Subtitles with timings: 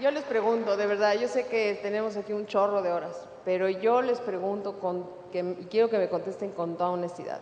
[0.00, 3.68] Yo les pregunto, de verdad, yo sé que tenemos aquí un chorro de horas, pero
[3.68, 7.40] yo les pregunto con, que, y quiero que me contesten con toda honestidad.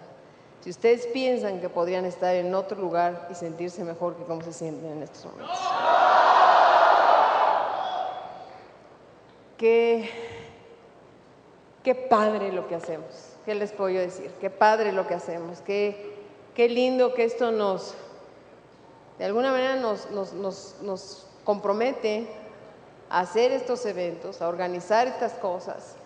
[0.60, 4.52] Si ustedes piensan que podrían estar en otro lugar y sentirse mejor que cómo se
[4.52, 5.58] sienten en estos momentos.
[9.56, 10.10] Qué,
[11.84, 13.36] qué padre lo que hacemos.
[13.46, 14.32] ¿Qué les puedo yo decir?
[14.40, 15.60] Qué padre lo que hacemos.
[15.60, 16.14] Qué,
[16.54, 17.94] qué lindo que esto nos,
[19.18, 22.39] de alguna manera nos, nos, nos, nos compromete
[23.10, 25.96] a hacer estos eventos, a organizar estas cosas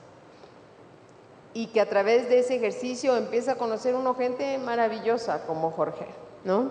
[1.53, 6.07] y que a través de ese ejercicio empieza a conocer una gente maravillosa como Jorge,
[6.45, 6.71] ¿no?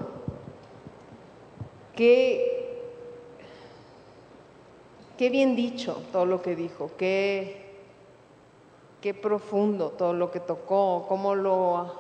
[1.96, 2.82] Qué,
[5.18, 7.78] qué bien dicho todo lo que dijo, qué,
[9.00, 11.94] qué profundo todo lo que tocó, cómo lo,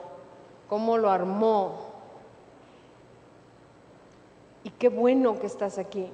[0.68, 1.94] cómo lo armó.
[4.66, 6.10] Y qué bueno que estás aquí.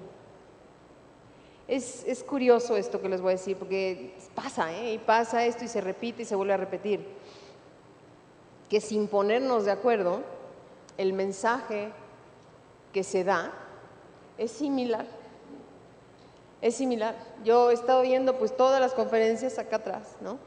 [1.70, 4.94] Es, es, curioso esto que les voy a decir, porque pasa, ¿eh?
[4.96, 7.08] y pasa esto y se repite y se vuelve a repetir.
[8.68, 10.24] Que sin ponernos de acuerdo,
[10.98, 11.92] el mensaje
[12.92, 13.54] que se da
[14.40, 15.06] es similar.
[16.60, 17.16] Es similar.
[17.44, 20.40] Yo he estado viendo pues todas las conferencias acá atrás, ¿no?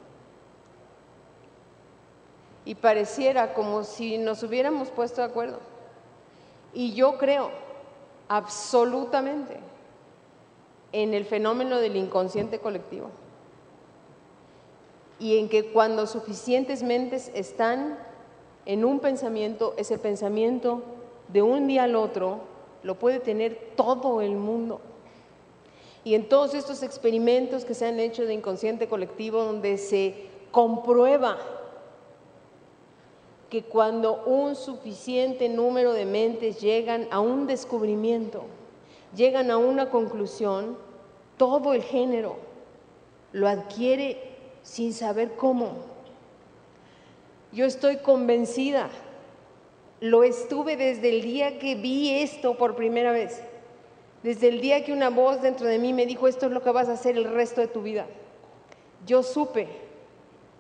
[2.65, 5.61] Y pareciera como si nos hubiéramos puesto de acuerdo.
[6.75, 7.53] Y yo creo
[8.27, 9.61] absolutamente
[10.93, 13.09] en el fenómeno del inconsciente colectivo
[15.19, 17.99] y en que cuando suficientes mentes están
[18.67, 20.83] en un pensamiento, ese pensamiento
[21.29, 22.41] de un día al otro
[22.83, 24.81] lo puede tener todo el mundo.
[26.05, 31.39] Y en todos estos experimentos que se han hecho de inconsciente colectivo, donde se comprueba
[33.49, 38.43] que cuando un suficiente número de mentes llegan a un descubrimiento,
[39.17, 40.77] llegan a una conclusión,
[41.37, 42.37] todo el género
[43.33, 44.19] lo adquiere
[44.63, 45.77] sin saber cómo.
[47.53, 48.89] Yo estoy convencida,
[50.01, 53.43] lo estuve desde el día que vi esto por primera vez,
[54.23, 56.71] desde el día que una voz dentro de mí me dijo, esto es lo que
[56.71, 58.07] vas a hacer el resto de tu vida.
[59.07, 59.69] Yo supe,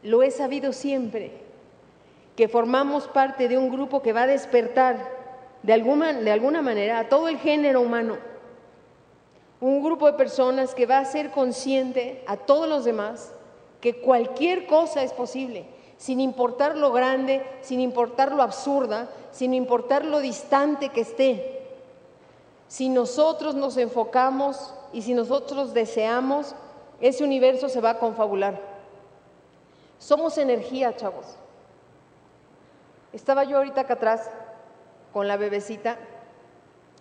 [0.02, 1.30] lo he sabido siempre,
[2.36, 4.96] que formamos parte de un grupo que va a despertar
[5.62, 8.31] de alguna, de alguna manera a todo el género humano
[9.62, 13.32] un grupo de personas que va a ser consciente a todos los demás
[13.80, 15.66] que cualquier cosa es posible,
[15.98, 21.62] sin importar lo grande, sin importar lo absurda, sin importar lo distante que esté.
[22.66, 26.56] Si nosotros nos enfocamos y si nosotros deseamos,
[27.00, 28.60] ese universo se va a confabular.
[30.00, 31.36] Somos energía, chavos.
[33.12, 34.28] Estaba yo ahorita acá atrás
[35.12, 35.98] con la bebecita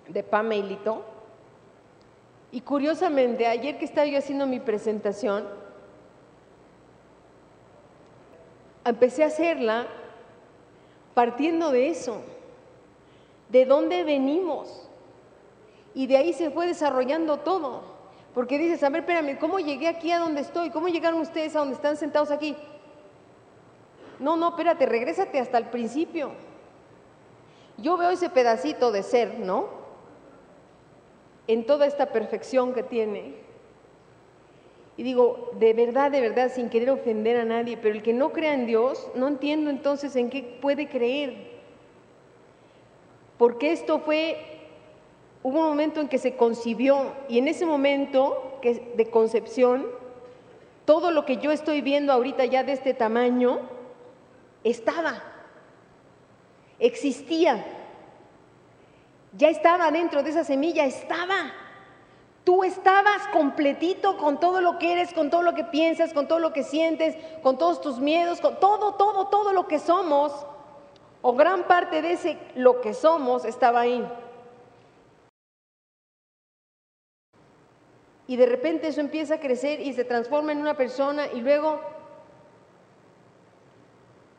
[0.08, 1.06] de Pame y Lito
[2.52, 5.48] y curiosamente, ayer que estaba yo haciendo mi presentación,
[8.84, 9.88] empecé a hacerla
[11.14, 12.22] partiendo de eso,
[13.50, 14.90] de dónde venimos.
[15.94, 17.84] Y de ahí se fue desarrollando todo.
[18.34, 20.70] Porque dices, a ver, espérame, ¿cómo llegué aquí a donde estoy?
[20.70, 22.56] ¿Cómo llegaron ustedes a donde están sentados aquí?
[24.20, 26.32] No, no, espérate, regrésate hasta el principio.
[27.78, 29.81] Yo veo ese pedacito de ser, ¿no?
[31.52, 33.34] En toda esta perfección que tiene.
[34.96, 38.32] Y digo, de verdad, de verdad, sin querer ofender a nadie, pero el que no
[38.32, 41.52] crea en Dios, no entiendo entonces en qué puede creer.
[43.38, 44.38] Porque esto fue,
[45.44, 49.88] hubo un momento en que se concibió y en ese momento de concepción,
[50.86, 53.60] todo lo que yo estoy viendo ahorita ya de este tamaño,
[54.64, 55.22] estaba,
[56.80, 57.81] existía
[59.34, 61.52] ya estaba dentro de esa semilla, estaba.
[62.44, 66.40] Tú estabas completito con todo lo que eres, con todo lo que piensas, con todo
[66.40, 70.46] lo que sientes, con todos tus miedos, con todo, todo, todo lo que somos,
[71.22, 74.08] o gran parte de ese lo que somos estaba ahí.
[78.26, 81.80] Y de repente eso empieza a crecer y se transforma en una persona y luego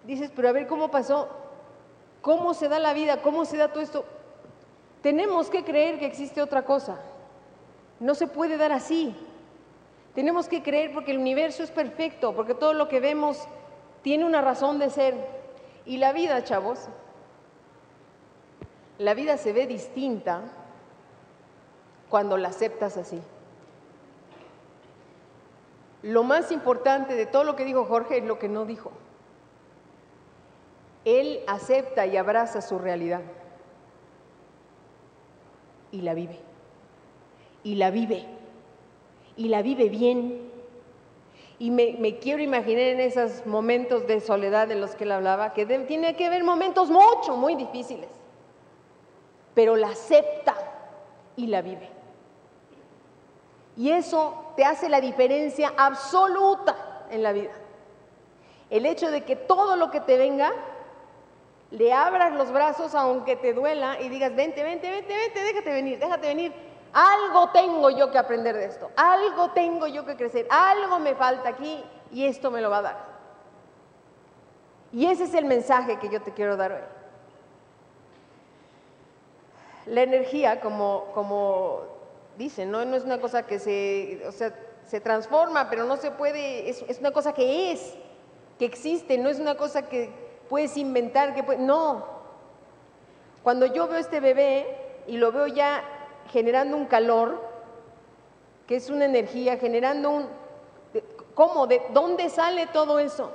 [0.04, 1.28] dices, pero a ver cómo pasó,
[2.20, 4.04] cómo se da la vida, cómo se da todo esto.
[5.02, 7.00] Tenemos que creer que existe otra cosa.
[7.98, 9.14] No se puede dar así.
[10.14, 13.48] Tenemos que creer porque el universo es perfecto, porque todo lo que vemos
[14.02, 15.14] tiene una razón de ser.
[15.84, 16.88] Y la vida, chavos,
[18.98, 20.42] la vida se ve distinta
[22.08, 23.20] cuando la aceptas así.
[26.02, 28.92] Lo más importante de todo lo que dijo Jorge es lo que no dijo.
[31.04, 33.22] Él acepta y abraza su realidad
[35.92, 36.38] y la vive.
[37.62, 38.26] Y la vive.
[39.36, 40.50] y la vive bien.
[41.58, 45.64] Y me, quiero imaginar en esos momentos de soledad de los que él hablaba, que
[45.64, 48.08] tiene que haber momentos mucho, muy difíciles,
[49.54, 50.56] pero la acepta
[51.36, 51.88] y la vive.
[53.76, 57.52] Y eso te hace la diferencia absoluta en la vida.
[58.68, 60.52] El hecho de que todo lo que te venga,
[61.72, 65.98] le abras los brazos aunque te duela y digas, vente, vente, vente, vente, déjate venir,
[65.98, 66.52] déjate venir.
[66.92, 71.48] Algo tengo yo que aprender de esto, algo tengo yo que crecer, algo me falta
[71.48, 73.12] aquí y esto me lo va a dar.
[74.92, 76.80] Y ese es el mensaje que yo te quiero dar hoy.
[79.86, 81.80] La energía, como, como
[82.36, 82.84] dicen, ¿no?
[82.84, 84.54] no es una cosa que se, o sea,
[84.86, 87.94] se transforma, pero no se puede, es, es, una cosa que es,
[88.58, 90.10] que existe, no es una cosa que
[90.48, 92.06] puedes inventar, que no.
[93.42, 95.82] Cuando yo veo este bebé y lo veo ya
[96.30, 97.40] generando un calor,
[98.66, 100.28] que es una energía, generando un...
[101.34, 101.66] ¿Cómo?
[101.66, 103.30] ¿De dónde sale todo eso?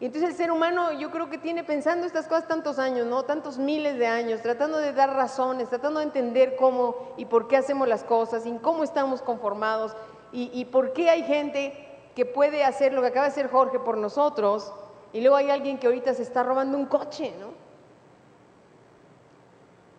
[0.00, 3.22] Y entonces el ser humano yo creo que tiene pensando estas cosas tantos años, ¿no?
[3.22, 7.56] Tantos miles de años, tratando de dar razones, tratando de entender cómo y por qué
[7.56, 9.94] hacemos las cosas, y cómo estamos conformados,
[10.32, 13.96] y por qué hay gente que puede hacer lo que acaba de hacer Jorge por
[13.96, 14.72] nosotros,
[15.12, 17.48] y luego hay alguien que ahorita se está robando un coche, ¿no?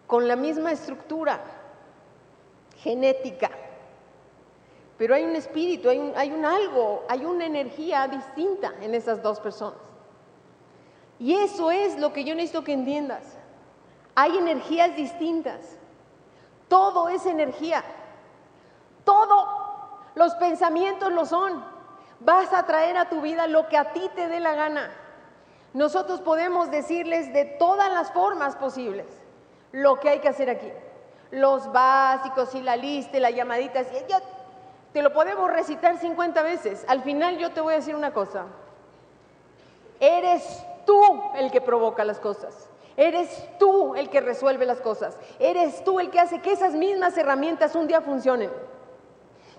[0.08, 1.40] Con la misma estructura
[2.80, 3.52] genética.
[4.98, 9.22] Pero hay un espíritu, hay un, hay un algo, hay una energía distinta en esas
[9.22, 9.80] dos personas.
[11.20, 13.38] Y eso es lo que yo necesito que entiendas.
[14.16, 15.78] Hay energías distintas.
[16.68, 17.84] Todo es energía.
[19.06, 19.48] Todo.
[20.16, 21.64] Los pensamientos lo son.
[22.20, 24.92] Vas a traer a tu vida lo que a ti te dé la gana.
[25.74, 29.06] Nosotros podemos decirles de todas las formas posibles
[29.72, 30.72] lo que hay que hacer aquí.
[31.32, 33.82] Los básicos y la lista y la llamadita.
[34.94, 36.86] te lo podemos recitar 50 veces.
[36.88, 38.46] Al final yo te voy a decir una cosa.
[40.00, 41.02] Eres tú
[41.36, 42.70] el que provoca las cosas.
[42.96, 45.18] Eres tú el que resuelve las cosas.
[45.40, 48.52] Eres tú el que hace que esas mismas herramientas un día funcionen.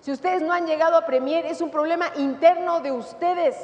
[0.00, 3.56] Si ustedes no han llegado a Premier, es un problema interno de ustedes.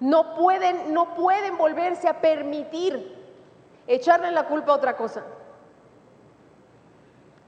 [0.00, 3.18] No pueden, no pueden volverse a permitir
[3.86, 5.24] echarle la culpa a otra cosa.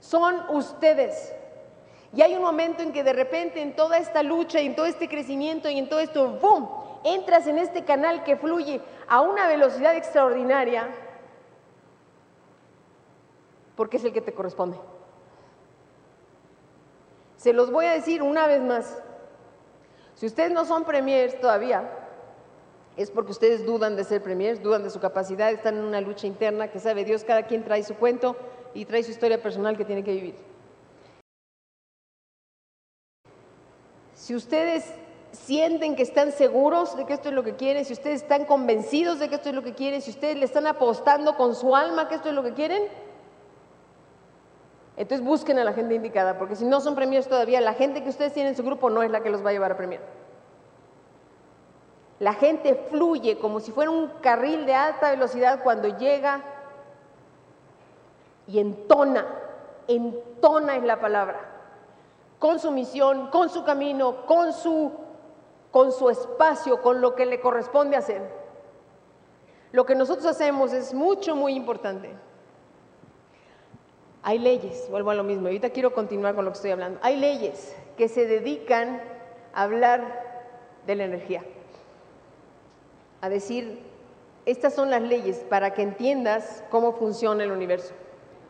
[0.01, 1.35] Son ustedes.
[2.15, 5.09] Y hay un momento en que de repente en toda esta lucha en todo este
[5.09, 6.69] crecimiento y en todo esto, ¡boom!
[7.05, 10.89] entras en este canal que fluye a una velocidad extraordinaria,
[13.77, 14.79] porque es el que te corresponde.
[17.37, 19.03] Se los voy a decir una vez más.
[20.15, 22.02] Si ustedes no son premiers todavía,
[22.97, 26.27] es porque ustedes dudan de ser premiers, dudan de su capacidad, están en una lucha
[26.27, 28.37] interna que sabe Dios, cada quien trae su cuento
[28.75, 30.35] y trae su historia personal que tiene que vivir.
[34.15, 34.93] Si ustedes
[35.33, 39.19] sienten que están seguros de que esto es lo que quieren, si ustedes están convencidos
[39.19, 42.09] de que esto es lo que quieren, si ustedes le están apostando con su alma
[42.09, 42.83] que esto es lo que quieren,
[44.97, 48.11] entonces busquen a la gente indicada, porque si no son premios todavía, la gente que
[48.11, 50.22] ustedes tienen en su grupo no es la que los va a llevar a premiar.
[52.23, 56.41] La gente fluye como si fuera un carril de alta velocidad cuando llega
[58.47, 59.27] y entona,
[59.89, 61.41] entona es la palabra,
[62.39, 64.93] con su misión, con su camino, con su
[65.73, 68.23] con su espacio, con lo que le corresponde hacer.
[69.73, 72.09] Lo que nosotros hacemos es mucho, muy importante.
[74.23, 77.01] Hay leyes, vuelvo a lo mismo, ahorita quiero continuar con lo que estoy hablando.
[77.03, 79.03] Hay leyes que se dedican
[79.55, 80.53] a hablar
[80.87, 81.43] de la energía,
[83.23, 83.81] a decir,
[84.45, 87.95] estas son las leyes para que entiendas cómo funciona el universo.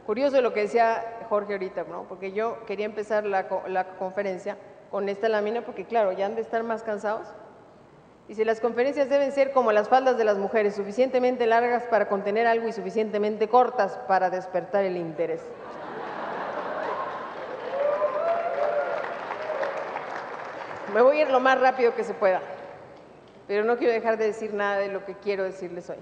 [0.07, 2.05] Curioso lo que decía Jorge ahorita, ¿no?
[2.09, 4.57] porque yo quería empezar la, la conferencia
[4.91, 7.29] con esta lámina porque claro, ya han de estar más cansados.
[8.29, 12.47] Dice, las conferencias deben ser como las faldas de las mujeres, suficientemente largas para contener
[12.47, 15.43] algo y suficientemente cortas para despertar el interés.
[20.95, 22.41] Me voy a ir lo más rápido que se pueda,
[23.53, 25.99] pero no quiero dejar de decir nada de lo que quiero decirles hoy.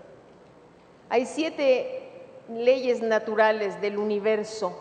[1.09, 2.09] Hay siete
[2.49, 4.73] leyes naturales del universo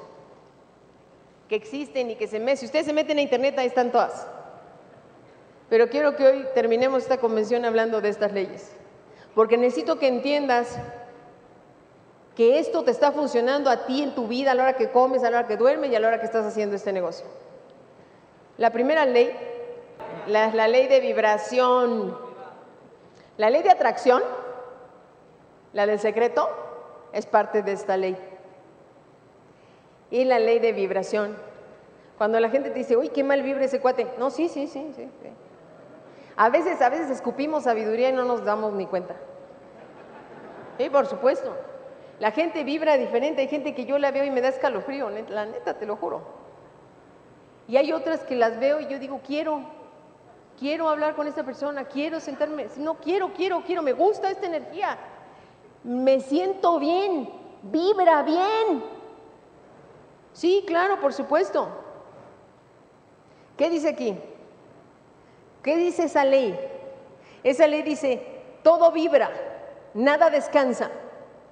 [1.47, 2.57] que existen y que se meten.
[2.57, 4.27] Si ustedes se meten a internet, ahí están todas.
[5.67, 8.71] Pero quiero que hoy terminemos esta convención hablando de estas leyes.
[9.33, 10.77] Porque necesito que entiendas
[12.35, 15.23] que esto te está funcionando a ti en tu vida a la hora que comes,
[15.23, 17.25] a la hora que duermes y a la hora que estás haciendo este negocio.
[18.59, 19.35] La primera ley
[20.27, 22.28] la, la ley de vibración.
[23.39, 24.21] La ley de atracción,
[25.71, 26.49] la del secreto,
[27.13, 28.17] es parte de esta ley
[30.11, 31.37] y la ley de vibración.
[32.17, 34.07] Cuando la gente te dice, uy, qué mal vibra ese cuate.
[34.17, 35.09] No, sí, sí, sí, sí.
[35.21, 35.29] sí.
[36.35, 39.15] A veces, a veces escupimos sabiduría y no nos damos ni cuenta.
[40.77, 41.55] Sí, por supuesto.
[42.19, 43.39] La gente vibra diferente.
[43.43, 46.23] Hay gente que yo la veo y me da escalofrío, la neta, te lo juro.
[47.69, 49.61] Y hay otras que las veo y yo digo, quiero,
[50.59, 52.67] quiero hablar con esta persona, quiero sentarme.
[52.77, 54.97] No, quiero, quiero, quiero, me gusta esta energía.
[55.83, 57.29] Me siento bien,
[57.63, 58.83] vibra bien.
[60.33, 61.69] Sí, claro, por supuesto.
[63.57, 64.17] ¿Qué dice aquí?
[65.63, 66.57] ¿Qué dice esa ley?
[67.43, 69.31] Esa ley dice, todo vibra,
[69.93, 70.91] nada descansa.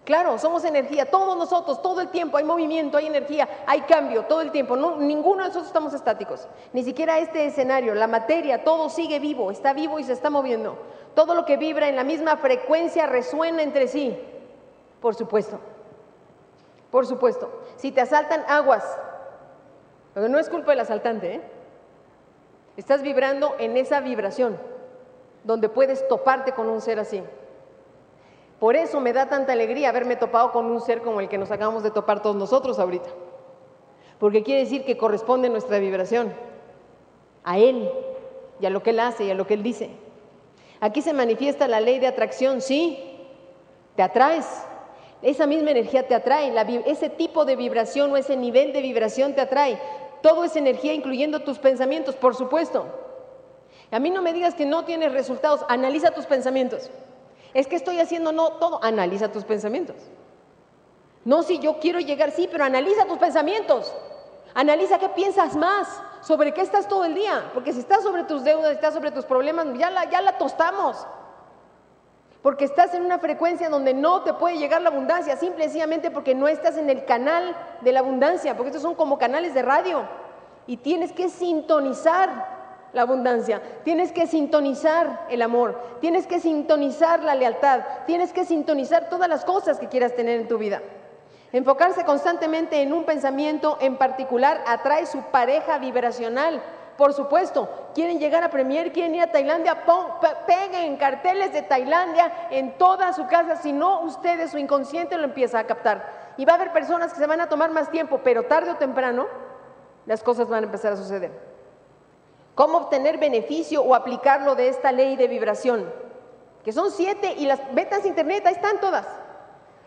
[0.07, 4.39] Claro, somos energía, todos nosotros, todo el tiempo hay movimiento, hay energía, hay cambio, todo
[4.39, 4.77] el tiempo.
[4.77, 9.51] No, ninguno de nosotros estamos estáticos, ni siquiera este escenario, la materia, todo sigue vivo,
[9.51, 10.77] está vivo y se está moviendo.
[11.13, 14.17] Todo lo que vibra en la misma frecuencia resuena entre sí,
[15.01, 15.59] por supuesto.
[16.89, 17.51] Por supuesto.
[17.75, 18.85] Si te asaltan aguas,
[20.13, 21.41] pero no es culpa del asaltante, ¿eh?
[22.77, 24.57] estás vibrando en esa vibración,
[25.43, 27.21] donde puedes toparte con un ser así.
[28.59, 31.51] Por eso me da tanta alegría haberme topado con un ser como el que nos
[31.51, 33.09] acabamos de topar todos nosotros ahorita.
[34.19, 36.33] Porque quiere decir que corresponde nuestra vibración
[37.43, 37.91] a Él
[38.59, 39.91] y a lo que Él hace y a lo que Él dice.
[40.79, 42.99] Aquí se manifiesta la ley de atracción, sí,
[43.95, 44.47] te atraes.
[45.21, 46.53] Esa misma energía te atrae,
[46.85, 49.79] ese tipo de vibración o ese nivel de vibración te atrae.
[50.21, 52.85] Todo es energía, incluyendo tus pensamientos, por supuesto.
[53.91, 56.89] A mí no me digas que no tienes resultados, analiza tus pensamientos.
[57.53, 58.83] Es que estoy haciendo no todo.
[58.83, 59.95] Analiza tus pensamientos.
[61.25, 63.93] No si yo quiero llegar, sí, pero analiza tus pensamientos.
[64.53, 65.87] Analiza qué piensas más,
[66.21, 67.51] sobre qué estás todo el día.
[67.53, 71.05] Porque si estás sobre tus deudas, estás sobre tus problemas, ya la, ya la tostamos.
[72.41, 76.11] Porque estás en una frecuencia donde no te puede llegar la abundancia, simple y sencillamente
[76.11, 79.63] porque no estás en el canal de la abundancia, porque estos son como canales de
[79.63, 80.03] radio.
[80.65, 82.56] Y tienes que sintonizar
[82.93, 89.09] la abundancia, tienes que sintonizar el amor, tienes que sintonizar la lealtad, tienes que sintonizar
[89.09, 90.81] todas las cosas que quieras tener en tu vida.
[91.53, 96.61] Enfocarse constantemente en un pensamiento en particular atrae su pareja vibracional.
[96.97, 99.85] Por supuesto, quieren llegar a Premier, quieren ir a Tailandia,
[100.45, 105.59] peguen carteles de Tailandia en toda su casa, si no ustedes su inconsciente lo empieza
[105.59, 106.33] a captar.
[106.37, 108.75] Y va a haber personas que se van a tomar más tiempo, pero tarde o
[108.75, 109.27] temprano
[110.05, 111.56] las cosas van a empezar a suceder.
[112.57, 115.93] ¿Cómo obtener beneficio o aplicarlo de esta ley de vibración?
[116.65, 119.05] Que son siete y las betas internet, ahí están todas.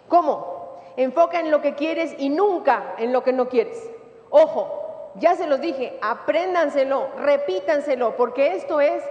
[0.07, 0.79] ¿Cómo?
[0.97, 3.91] Enfoca en lo que quieres y nunca en lo que no quieres.
[4.31, 9.03] Ojo, ya se los dije, apréndanselo, repítanselo, porque esto es...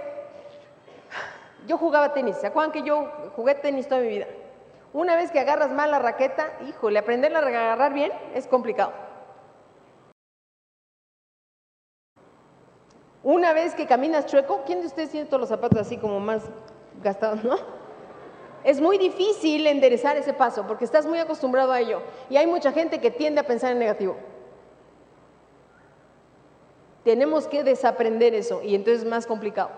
[1.66, 4.26] Yo jugaba tenis, ¿se acuerdan que yo jugué tenis toda mi vida?
[4.94, 9.09] Una vez que agarras mal la raqueta, híjole, aprenderla a agarrar bien es complicado.
[13.22, 16.42] Una vez que caminas chueco, ¿quién de ustedes tiene todos los zapatos así como más
[17.02, 17.56] gastados, no?
[18.64, 22.02] Es muy difícil enderezar ese paso porque estás muy acostumbrado a ello.
[22.28, 24.16] Y hay mucha gente que tiende a pensar en negativo.
[27.04, 29.70] Tenemos que desaprender eso y entonces es más complicado.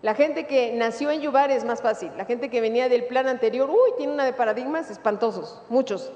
[0.00, 2.10] La gente que nació en Yubar es más fácil.
[2.16, 6.12] La gente que venía del plan anterior, uy, tiene una de paradigmas espantosos, muchos.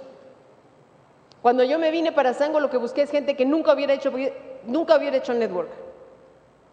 [1.47, 4.13] Cuando yo me vine para Sango, lo que busqué es gente que nunca hubiera hecho
[4.65, 5.69] nunca hubiera hecho network,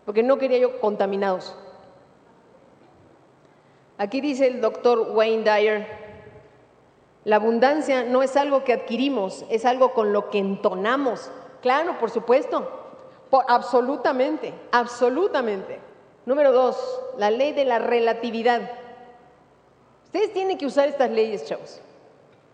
[0.03, 1.55] porque no quería yo contaminados.
[3.99, 5.87] Aquí dice el doctor Wayne Dyer,
[7.23, 11.29] la abundancia no es algo que adquirimos, es algo con lo que entonamos.
[11.61, 12.67] Claro, por supuesto,
[13.29, 15.77] por, absolutamente, absolutamente.
[16.25, 18.71] Número dos, la ley de la relatividad.
[20.05, 21.79] Ustedes tienen que usar estas leyes, chavos.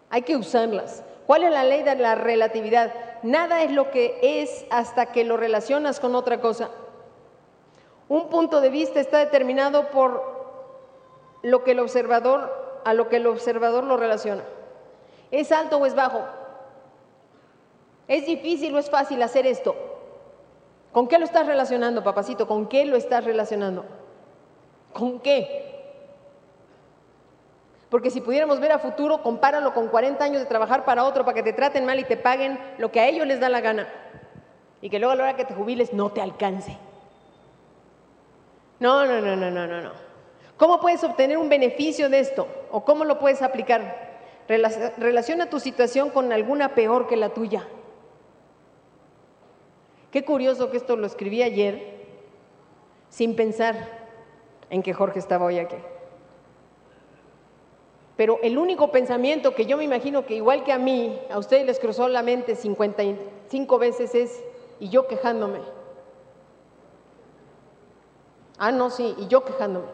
[0.09, 1.01] Hay que usarlas.
[1.29, 2.91] ¿Cuál es la ley de la relatividad?
[3.21, 6.71] Nada es lo que es hasta que lo relacionas con otra cosa.
[8.07, 10.24] Un punto de vista está determinado por
[11.43, 14.41] lo que el observador, a lo que el observador lo relaciona.
[15.29, 16.21] ¿Es alto o es bajo?
[18.07, 19.75] ¿Es difícil o es fácil hacer esto?
[20.91, 22.48] ¿Con qué lo estás relacionando, papacito?
[22.48, 23.86] ¿Con qué lo estás relacionando?
[24.93, 25.68] ¿Con qué?
[27.89, 31.36] Porque si pudiéramos ver a futuro, compáralo con 40 años de trabajar para otro, para
[31.36, 33.88] que te traten mal y te paguen lo que a ellos les da la gana.
[34.81, 36.77] Y que luego a la hora que te jubiles no te alcance.
[38.79, 39.91] No, no, no, no, no, no, no.
[40.58, 42.48] ¿Cómo puedes obtener un beneficio de esto?
[42.72, 44.10] ¿O cómo lo puedes aplicar?
[44.48, 47.67] Relaciona tu situación con alguna peor que la tuya.
[50.12, 52.00] Qué curioso que esto lo escribí ayer
[53.10, 53.75] sin pensar
[54.69, 55.77] en que Jorge estaba hoy aquí.
[58.19, 61.65] Pero el único pensamiento que yo me imagino que igual que a mí, a ustedes
[61.65, 64.43] les cruzó la mente 55 veces es,
[64.77, 65.59] y yo quejándome.
[68.57, 69.85] Ah, no, sí, y yo quejándome.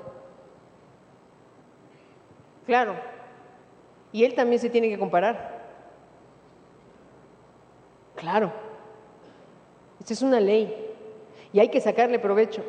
[2.65, 2.95] Claro.
[4.11, 5.63] Y él también se tiene que comparar.
[8.15, 8.51] Claro.
[9.99, 10.95] Esta es una ley.
[11.53, 12.63] Y hay que sacarle provecho.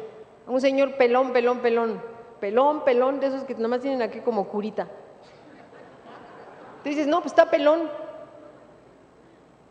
[0.46, 2.02] Un señor pelón, pelón, pelón.
[2.40, 4.86] Pelón, pelón, de esos que nomás tienen aquí como curita.
[6.86, 7.90] Tú dices, no, pues está pelón.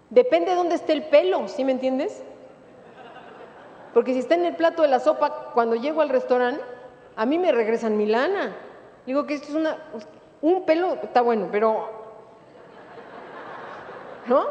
[0.09, 2.21] Depende de dónde esté el pelo, ¿sí me entiendes?
[3.93, 6.61] Porque si está en el plato de la sopa, cuando llego al restaurante,
[7.15, 8.53] a mí me regresan mi lana.
[9.05, 9.77] Digo que esto es una.
[10.41, 11.89] Un pelo está bueno, pero.
[14.25, 14.47] ¿No?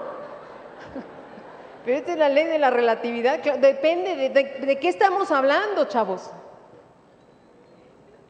[1.85, 3.40] Pero esta es la ley de la relatividad.
[3.40, 6.30] Depende de, de qué estamos hablando, chavos.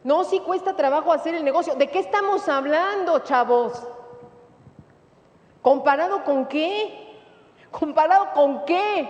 [0.02, 1.76] No, sí cuesta trabajo hacer el negocio.
[1.76, 3.80] ¿De qué estamos hablando, chavos?
[5.64, 7.16] ¿Comparado con qué?
[7.70, 9.08] ¿Comparado con qué?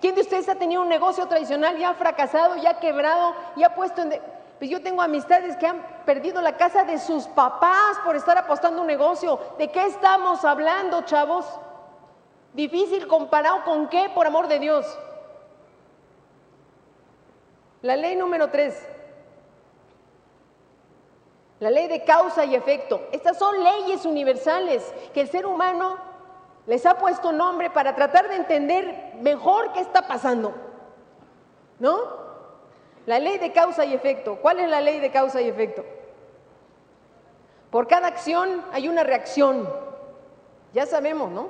[0.00, 3.64] ¿Quién de ustedes ha tenido un negocio tradicional y ha fracasado, y ha quebrado, y
[3.64, 4.10] ha puesto en...
[4.58, 8.82] Pues yo tengo amistades que han perdido la casa de sus papás por estar apostando
[8.82, 9.40] un negocio.
[9.58, 11.44] ¿De qué estamos hablando, chavos?
[12.52, 14.86] Difícil comparado con qué, por amor de Dios.
[17.82, 18.88] La ley número tres.
[21.60, 23.08] La ley de causa y efecto.
[23.12, 25.96] Estas son leyes universales que el ser humano
[26.66, 30.54] les ha puesto nombre para tratar de entender mejor qué está pasando.
[31.78, 31.98] ¿No?
[33.06, 34.36] La ley de causa y efecto.
[34.36, 35.84] ¿Cuál es la ley de causa y efecto?
[37.70, 39.68] Por cada acción hay una reacción.
[40.74, 41.48] Ya sabemos, ¿no?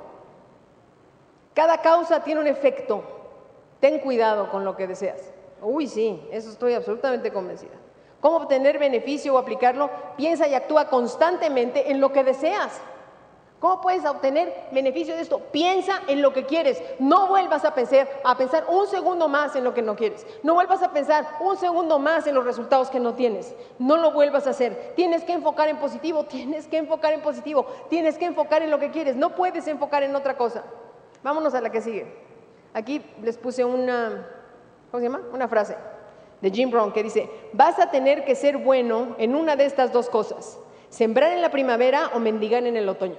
[1.53, 3.03] Cada causa tiene un efecto.
[3.79, 5.33] Ten cuidado con lo que deseas.
[5.61, 7.75] Uy, sí, eso estoy absolutamente convencida.
[8.21, 9.89] ¿Cómo obtener beneficio o aplicarlo?
[10.17, 12.81] Piensa y actúa constantemente en lo que deseas.
[13.59, 15.39] ¿Cómo puedes obtener beneficio de esto?
[15.51, 16.81] Piensa en lo que quieres.
[16.97, 20.25] No vuelvas a pensar, a pensar un segundo más en lo que no quieres.
[20.43, 23.53] No vuelvas a pensar un segundo más en los resultados que no tienes.
[23.77, 24.93] No lo vuelvas a hacer.
[24.95, 28.79] Tienes que enfocar en positivo, tienes que enfocar en positivo, tienes que enfocar en lo
[28.79, 29.17] que quieres.
[29.17, 30.63] No puedes enfocar en otra cosa.
[31.21, 32.07] Vámonos a la que sigue.
[32.73, 34.25] Aquí les puse una,
[34.89, 35.21] ¿cómo se llama?
[35.33, 35.75] Una frase
[36.41, 39.91] de Jim Brown que dice, vas a tener que ser bueno en una de estas
[39.91, 43.17] dos cosas, sembrar en la primavera o mendigar en el otoño.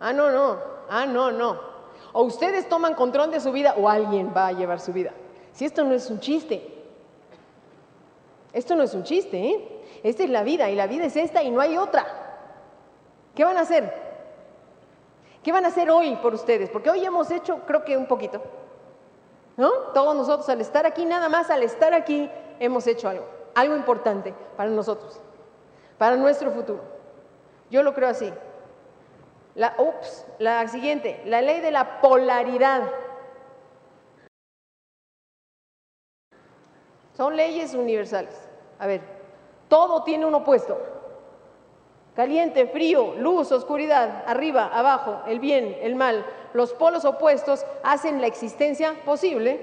[0.00, 0.58] Ah, no, no.
[0.88, 1.58] Ah, no, no.
[2.12, 5.12] O ustedes toman control de su vida o alguien va a llevar su vida.
[5.52, 6.74] Si esto no es un chiste.
[8.52, 9.82] Esto no es un chiste, ¿eh?
[10.02, 12.06] Esta es la vida y la vida es esta y no hay otra.
[13.34, 13.92] ¿Qué van a hacer?
[15.42, 16.70] ¿Qué van a hacer hoy por ustedes?
[16.70, 18.42] Porque hoy hemos hecho, creo que un poquito.
[19.56, 19.70] ¿No?
[19.94, 23.26] Todos nosotros al estar aquí, nada más al estar aquí, hemos hecho algo.
[23.54, 25.18] Algo importante para nosotros,
[25.96, 26.82] para nuestro futuro.
[27.70, 28.32] Yo lo creo así.
[29.54, 32.82] La, ups, la siguiente, la ley de la polaridad.
[37.16, 38.34] Son leyes universales.
[38.78, 39.00] A ver,
[39.68, 40.78] todo tiene un opuesto.
[42.16, 46.24] Caliente, frío, luz, oscuridad, arriba, abajo, el bien, el mal.
[46.54, 49.60] Los polos opuestos hacen la existencia posible.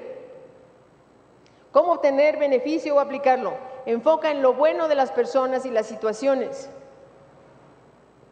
[1.71, 3.53] ¿Cómo obtener beneficio o aplicarlo?
[3.87, 6.69] Enfoca en lo bueno de las personas y las situaciones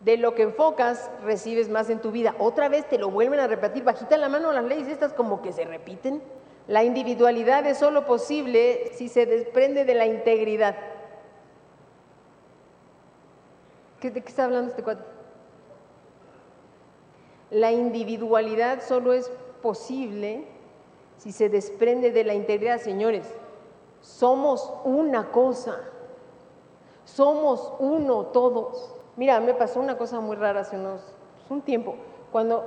[0.02, 2.36] de lo que enfocas, recibes más en tu vida.
[2.40, 5.52] Otra vez te lo vuelven a repetir, bajita la mano las leyes estas como que
[5.52, 6.22] se repiten.
[6.68, 10.76] La individualidad es solo posible si se desprende de la integridad.
[14.10, 15.06] ¿De qué está hablando este cuadro?
[17.52, 19.30] La individualidad solo es
[19.62, 20.48] posible
[21.18, 23.32] si se desprende de la integridad, señores.
[24.00, 25.82] Somos una cosa,
[27.06, 28.96] somos uno todos.
[29.18, 31.96] Mira, me pasó una cosa muy rara hace unos pues, un tiempo.
[32.32, 32.66] Cuando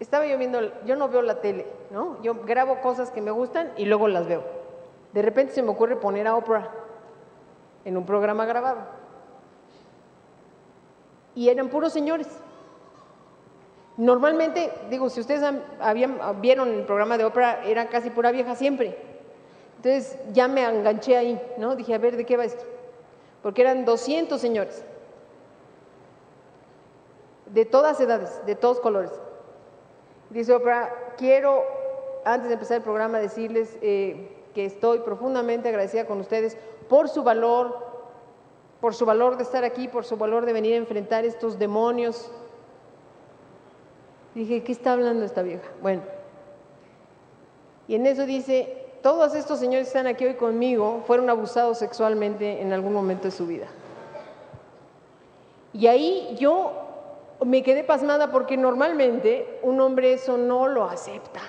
[0.00, 2.20] estaba yo viendo, yo no veo la tele, ¿no?
[2.22, 4.42] Yo grabo cosas que me gustan y luego las veo.
[5.12, 6.68] De repente se me ocurre poner a Oprah
[7.84, 8.95] en un programa grabado.
[11.36, 12.26] Y eran puros señores.
[13.96, 15.42] Normalmente, digo, si ustedes
[15.78, 18.98] habían, vieron el programa de Oprah, era casi pura vieja siempre.
[19.76, 21.76] Entonces ya me enganché ahí, ¿no?
[21.76, 22.64] Dije, a ver, ¿de qué va esto?
[23.42, 24.84] Porque eran 200 señores
[27.46, 29.12] de todas edades, de todos colores.
[30.30, 31.62] Dice Oprah, quiero,
[32.24, 36.56] antes de empezar el programa, decirles eh, que estoy profundamente agradecida con ustedes
[36.88, 37.85] por su valor,
[38.80, 42.30] por su valor de estar aquí, por su valor de venir a enfrentar estos demonios.
[44.34, 45.68] Dije, ¿qué está hablando esta vieja?
[45.80, 46.02] Bueno,
[47.88, 52.60] y en eso dice, todos estos señores que están aquí hoy conmigo fueron abusados sexualmente
[52.60, 53.66] en algún momento de su vida.
[55.72, 56.72] Y ahí yo
[57.44, 61.40] me quedé pasmada porque normalmente un hombre eso no lo acepta.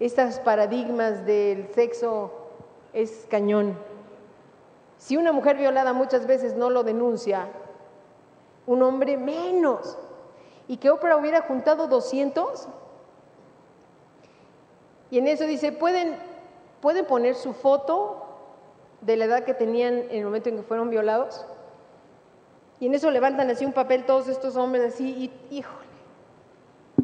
[0.00, 2.32] Estos paradigmas del sexo
[2.92, 3.76] es cañón.
[5.02, 7.48] Si una mujer violada muchas veces no lo denuncia,
[8.68, 9.98] un hombre menos.
[10.68, 12.68] Y que Oprah hubiera juntado 200.
[15.10, 16.16] Y en eso dice, ¿pueden,
[16.80, 18.24] pueden poner su foto
[19.00, 21.46] de la edad que tenían en el momento en que fueron violados?
[22.78, 25.88] Y en eso levantan así un papel todos estos hombres así, y híjole,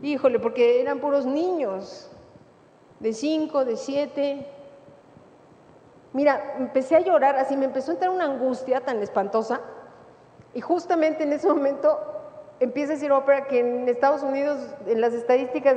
[0.02, 2.08] híjole, porque eran puros niños,
[3.00, 4.46] de cinco, de siete.
[6.12, 9.60] Mira, empecé a llorar, así me empezó a entrar una angustia tan espantosa,
[10.54, 11.98] y justamente en ese momento
[12.60, 15.76] empieza a decir ópera que en Estados Unidos, en las estadísticas,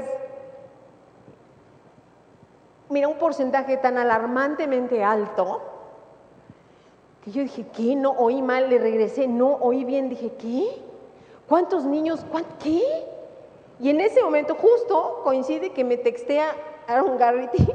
[2.90, 5.62] mira, un porcentaje tan alarmantemente alto,
[7.24, 7.96] que yo dije, ¿qué?
[7.96, 10.82] No oí mal, le regresé, no oí bien, dije, ¿qué?
[11.48, 12.26] ¿Cuántos niños?
[12.64, 12.82] ¿Qué?
[13.80, 16.56] Y en ese momento justo coincide que me textea
[16.88, 17.68] Aaron Garrity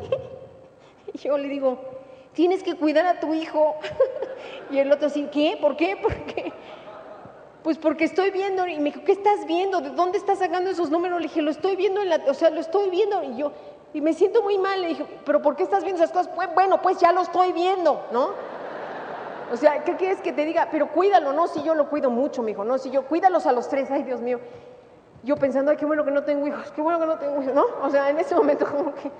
[1.13, 1.79] y yo le digo,
[2.37, 3.77] tienes que cuidar a tu hijo.
[4.71, 5.59] y el otro así, ¿qué?
[5.61, 5.97] ¿Por qué?
[5.97, 6.53] ¿Por qué?
[7.65, 9.81] Pues porque estoy viendo, y me dijo, ¿qué estás viendo?
[9.81, 11.19] ¿De dónde estás sacando esos números?
[11.21, 13.25] Le dije, lo estoy viendo en la, o sea, lo estoy viendo.
[13.25, 13.51] Y yo,
[13.93, 14.83] y me siento muy mal.
[14.83, 16.31] Le dije, ¿pero por qué estás viendo esas cosas?
[16.37, 18.29] Pues bueno, pues ya lo estoy viendo, ¿no?
[19.51, 20.69] O sea, ¿qué quieres que te diga?
[20.71, 23.53] Pero cuídalo, no, si yo lo cuido mucho, me dijo, no, si yo, cuídalos a
[23.53, 24.41] los tres, ay Dios mío.
[25.27, 27.53] Yo pensando, ay, qué bueno que no tengo hijos, qué bueno que no tengo hijos,
[27.53, 27.65] ¿no?
[27.83, 29.11] O sea, en ese momento como que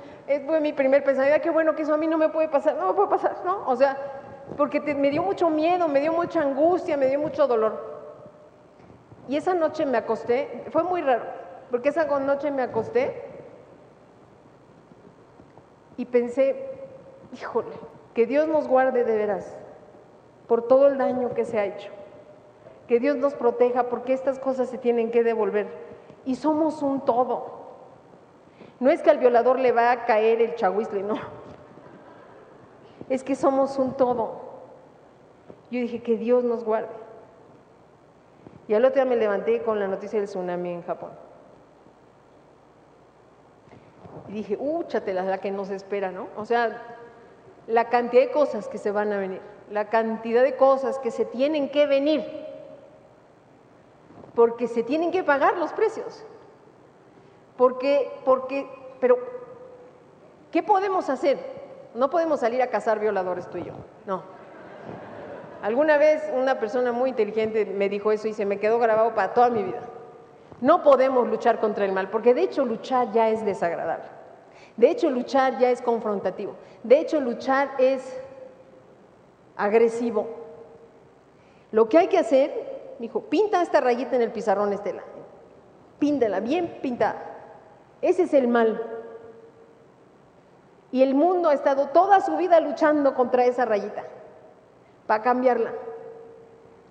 [0.47, 2.87] fue mi primer pensamiento, qué bueno que eso a mí no me puede pasar, no
[2.87, 3.67] me puede pasar, ¿no?
[3.67, 3.97] O sea,
[4.57, 7.97] porque me dio mucho miedo, me dio mucha angustia, me dio mucho dolor.
[9.29, 11.25] Y esa noche me acosté, fue muy raro,
[11.73, 13.25] porque esa noche me acosté
[15.97, 16.71] y pensé,
[17.33, 17.75] híjole,
[18.15, 19.57] que Dios nos guarde de veras
[20.47, 21.91] por todo el daño que se ha hecho.
[22.87, 25.86] Que Dios nos proteja porque estas cosas se tienen que devolver.
[26.27, 27.57] Y somos un todo.
[28.79, 31.19] No es que al violador le va a caer el chahuizle, no.
[33.09, 34.41] Es que somos un todo.
[35.71, 36.95] Yo dije que Dios nos guarde.
[38.69, 41.13] Y al otro día me levanté con la noticia del tsunami en Japón.
[44.29, 46.29] Y dije, úchatela, la que nos espera, ¿no?
[46.37, 46.83] O sea,
[47.69, 51.25] la cantidad de cosas que se van a venir la cantidad de cosas que se
[51.25, 52.46] tienen que venir,
[54.37, 56.25] porque se tienen que pagar los precios.
[57.57, 58.69] Porque, porque,
[59.01, 59.19] pero,
[60.53, 61.39] ¿qué podemos hacer?
[61.95, 63.73] No podemos salir a cazar violadores tú y yo,
[64.05, 64.23] no.
[65.63, 69.33] Alguna vez una persona muy inteligente me dijo eso y se me quedó grabado para
[69.33, 69.81] toda mi vida.
[70.61, 74.05] No podemos luchar contra el mal, porque de hecho luchar ya es desagradable.
[74.77, 76.57] De hecho luchar ya es confrontativo.
[76.83, 78.21] De hecho luchar es
[79.57, 80.29] agresivo.
[81.73, 85.03] Lo que hay que hacer, dijo, pinta esta rayita en el pizarrón, Estela.
[85.99, 87.23] Píntala, bien pintada.
[88.03, 88.83] Ese es el mal.
[90.93, 94.05] Y el mundo ha estado toda su vida luchando contra esa rayita,
[95.07, 95.73] para cambiarla.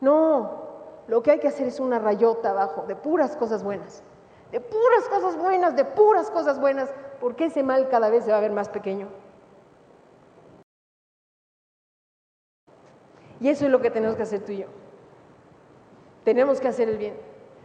[0.02, 0.66] No,
[1.08, 4.04] lo que hay que hacer es una rayota abajo, de puras cosas buenas.
[4.52, 8.38] De puras cosas buenas, de puras cosas buenas, porque ese mal cada vez se va
[8.38, 9.08] a ver más pequeño.
[13.40, 14.85] Y eso es lo que tenemos que hacer tú y yo.
[16.26, 17.14] Tenemos que hacer el bien,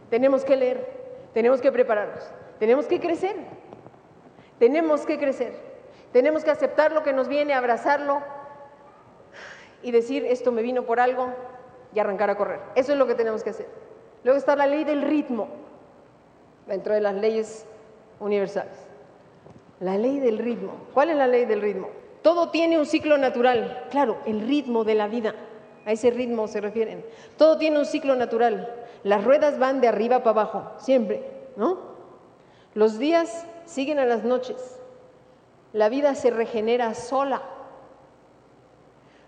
[0.09, 0.87] tenemos que leer,
[1.33, 2.23] tenemos que prepararnos,
[2.59, 3.35] tenemos que crecer,
[4.59, 5.53] tenemos que crecer,
[6.13, 8.21] tenemos que aceptar lo que nos viene, abrazarlo
[9.81, 11.33] y decir, esto me vino por algo
[11.93, 12.59] y arrancar a correr.
[12.75, 13.67] Eso es lo que tenemos que hacer.
[14.23, 15.47] Luego está la ley del ritmo,
[16.67, 17.65] dentro de las leyes
[18.19, 18.77] universales.
[19.79, 20.73] La ley del ritmo.
[20.93, 21.89] ¿Cuál es la ley del ritmo?
[22.21, 25.33] Todo tiene un ciclo natural, claro, el ritmo de la vida.
[25.85, 27.03] A ese ritmo se refieren.
[27.37, 28.73] Todo tiene un ciclo natural.
[29.03, 31.23] Las ruedas van de arriba para abajo, siempre,
[31.55, 31.77] ¿no?
[32.73, 34.79] Los días siguen a las noches.
[35.73, 37.41] La vida se regenera sola.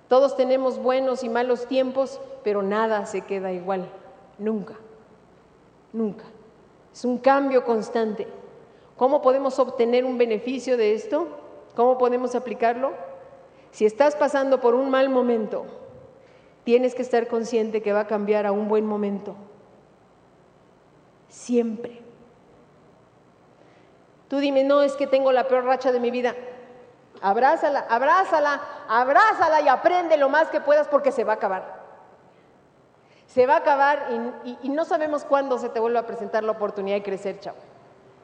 [0.07, 3.89] Todos tenemos buenos y malos tiempos, pero nada se queda igual.
[4.37, 4.75] Nunca.
[5.91, 6.25] Nunca.
[6.93, 8.27] Es un cambio constante.
[8.97, 11.27] ¿Cómo podemos obtener un beneficio de esto?
[11.75, 12.91] ¿Cómo podemos aplicarlo?
[13.71, 15.65] Si estás pasando por un mal momento,
[16.63, 19.35] tienes que estar consciente que va a cambiar a un buen momento.
[21.27, 22.01] Siempre.
[24.27, 26.35] Tú dime, no, es que tengo la peor racha de mi vida.
[27.21, 31.83] Abrázala, abrázala, abrázala y aprende lo más que puedas porque se va a acabar.
[33.27, 34.07] Se va a acabar
[34.61, 37.57] y, no sabemos cuándo se te vuelva a presentar la oportunidad de crecer, chavo.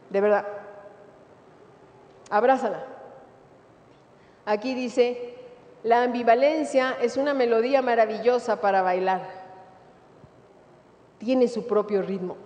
[0.10, 0.46] De verdad.
[2.30, 2.84] Abrázala.
[4.46, 5.39] Aquí dice,
[5.84, 9.40] la ambivalencia es una melodía maravillosa para bailar.
[11.20, 12.38] tiene su propio ritmo.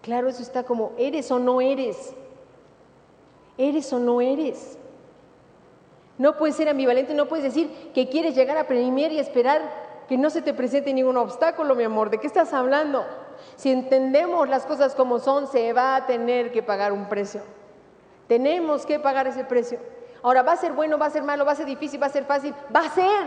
[0.00, 2.14] Claro, eso está como, ¿eres o no eres?
[3.58, 4.78] ¿Eres o no eres?
[6.16, 9.62] No puedes ser ambivalente, no puedes decir que quieres llegar a premier y esperar
[10.08, 12.10] que no se te presente ningún obstáculo, mi amor.
[12.10, 13.04] ¿De qué estás hablando?
[13.56, 17.42] Si entendemos las cosas como son, se va a tener que pagar un precio.
[18.34, 19.78] Tenemos que pagar ese precio.
[20.20, 22.10] Ahora, ¿va a ser bueno, va a ser malo, va a ser difícil, va a
[22.10, 22.52] ser fácil?
[22.74, 23.26] Va a ser.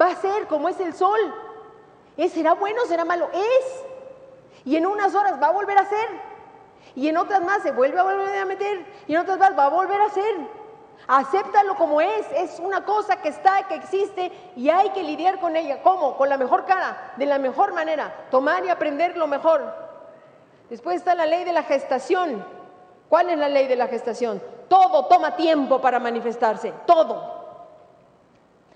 [0.00, 1.20] Va a ser como es el sol.
[2.16, 3.28] ¿Es, ¿Será bueno, será malo?
[3.30, 3.84] Es.
[4.64, 6.08] Y en unas horas va a volver a ser.
[6.94, 8.86] Y en otras más se vuelve a volver a meter.
[9.06, 10.34] Y en otras más va a volver a ser.
[11.06, 12.26] Acéptalo como es.
[12.34, 15.82] Es una cosa que está, que existe y hay que lidiar con ella.
[15.82, 16.16] ¿Cómo?
[16.16, 18.28] Con la mejor cara, de la mejor manera.
[18.30, 19.60] Tomar y aprender lo mejor.
[20.70, 22.59] Después está la ley de la gestación.
[23.10, 24.40] ¿Cuál es la ley de la gestación?
[24.68, 27.40] Todo toma tiempo para manifestarse, todo.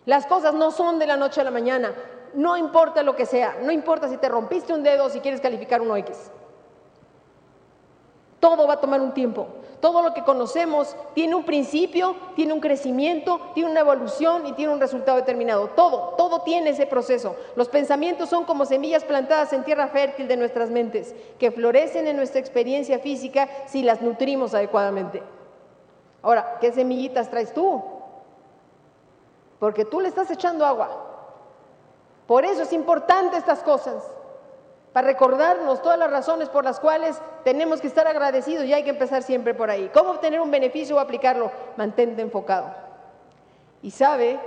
[0.06, 1.94] Las cosas no son de la noche a la mañana,
[2.34, 5.40] no importa lo que sea, no importa si te rompiste un dedo o si quieres
[5.40, 6.32] calificar un X.
[8.40, 9.46] Todo va a tomar un tiempo.
[9.84, 14.72] Todo lo que conocemos tiene un principio, tiene un crecimiento, tiene una evolución y tiene
[14.72, 15.68] un resultado determinado.
[15.76, 17.36] Todo, todo tiene ese proceso.
[17.54, 22.16] Los pensamientos son como semillas plantadas en tierra fértil de nuestras mentes, que florecen en
[22.16, 25.22] nuestra experiencia física si las nutrimos adecuadamente.
[26.22, 27.84] Ahora, ¿qué semillitas traes tú?
[29.58, 30.88] Porque tú le estás echando agua.
[32.26, 34.02] Por eso es importante estas cosas
[34.94, 38.90] para recordarnos todas las razones por las cuales tenemos que estar agradecidos y hay que
[38.90, 39.90] empezar siempre por ahí.
[39.92, 41.50] ¿Cómo obtener un beneficio o aplicarlo?
[41.76, 42.72] Mantente enfocado.
[43.82, 44.38] Y sabe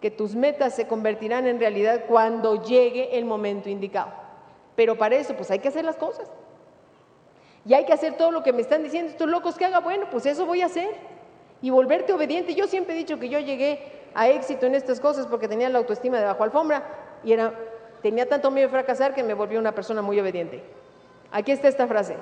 [0.00, 4.12] que tus metas se convertirán en realidad cuando llegue el momento indicado.
[4.76, 6.30] Pero para eso, pues hay que hacer las cosas.
[7.66, 9.80] Y hay que hacer todo lo que me están diciendo estos locos que haga.
[9.80, 10.88] Bueno, pues eso voy a hacer.
[11.62, 12.54] Y volverte obediente.
[12.54, 15.78] Yo siempre he dicho que yo llegué a éxito en estas cosas porque tenía la
[15.78, 16.84] autoestima de bajo alfombra
[17.24, 17.52] y era
[18.02, 20.62] Tenía tanto miedo de fracasar que me volvió una persona muy obediente.
[21.30, 22.16] Aquí está esta frase.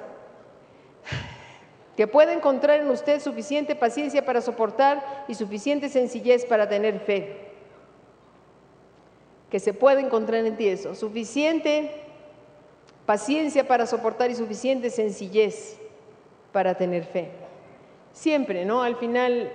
[1.96, 7.48] Que pueda encontrar en usted suficiente paciencia para soportar y suficiente sencillez para tener fe.
[9.50, 10.94] Que se pueda encontrar en ti eso.
[10.94, 11.90] Suficiente
[13.06, 15.78] paciencia para soportar y suficiente sencillez
[16.52, 17.30] para tener fe.
[18.12, 18.82] Siempre, ¿no?
[18.82, 19.50] Al final,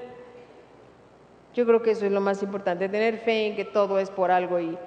[1.54, 4.32] yo creo que eso es lo más importante, tener fe en que todo es por
[4.32, 4.78] algo y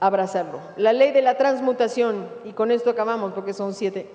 [0.00, 0.60] abrazarlo.
[0.76, 4.08] La ley de la transmutación, y con esto acabamos porque son siete.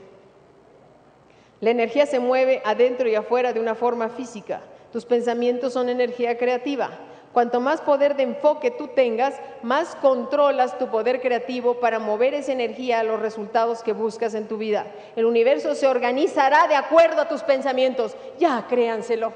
[1.59, 4.61] La energía se mueve adentro y afuera de una forma física.
[4.91, 6.89] Tus pensamientos son energía creativa.
[7.33, 12.51] Cuanto más poder de enfoque tú tengas, más controlas tu poder creativo para mover esa
[12.51, 14.85] energía a los resultados que buscas en tu vida.
[15.15, 18.15] El universo se organizará de acuerdo a tus pensamientos.
[18.37, 19.33] Ya, créanselo.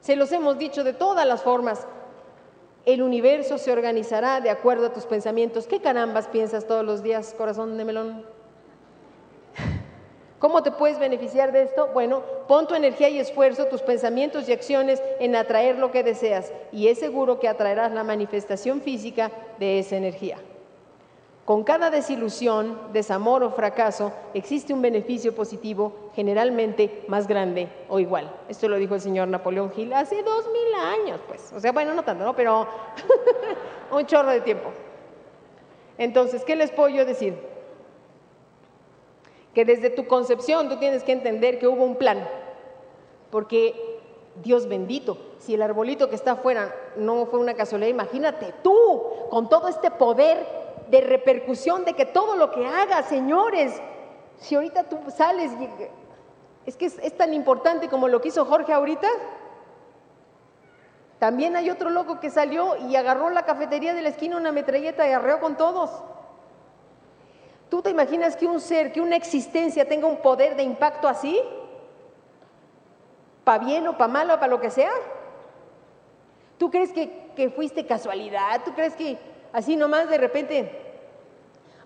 [0.00, 1.86] Se los hemos dicho de todas las formas.
[2.86, 5.66] El universo se organizará de acuerdo a tus pensamientos.
[5.66, 8.24] ¿Qué carambas piensas todos los días, corazón de melón?
[10.38, 11.88] ¿Cómo te puedes beneficiar de esto?
[11.94, 16.52] Bueno, pon tu energía y esfuerzo, tus pensamientos y acciones en atraer lo que deseas
[16.72, 20.36] y es seguro que atraerás la manifestación física de esa energía.
[21.44, 28.34] Con cada desilusión, desamor o fracaso existe un beneficio positivo generalmente más grande o igual.
[28.48, 31.52] Esto lo dijo el señor Napoleón Gil hace dos mil años, pues.
[31.52, 32.34] O sea, bueno, no tanto, ¿no?
[32.34, 32.66] Pero
[33.92, 34.70] un chorro de tiempo.
[35.98, 37.38] Entonces, ¿qué les puedo yo decir?
[39.52, 42.26] Que desde tu concepción tú tienes que entender que hubo un plan.
[43.30, 44.00] Porque
[44.42, 49.50] Dios bendito, si el arbolito que está afuera no fue una casualidad, imagínate tú con
[49.50, 53.80] todo este poder de repercusión de que todo lo que hagas, señores,
[54.38, 55.52] si ahorita tú sales,
[56.66, 59.08] es que es, tan importante como lo que hizo Jorge ahorita.
[61.18, 65.06] También hay otro loco que salió y agarró la cafetería de la esquina una metralleta
[65.08, 65.90] y arreó con todos.
[67.70, 71.40] ¿Tú te imaginas que un ser, que una existencia tenga un poder de impacto así?
[73.42, 74.92] ¿Para bien o para malo, para lo que sea?
[76.58, 78.62] ¿Tú crees que, que fuiste casualidad?
[78.64, 79.18] ¿Tú crees que
[79.54, 80.80] así nomás de repente.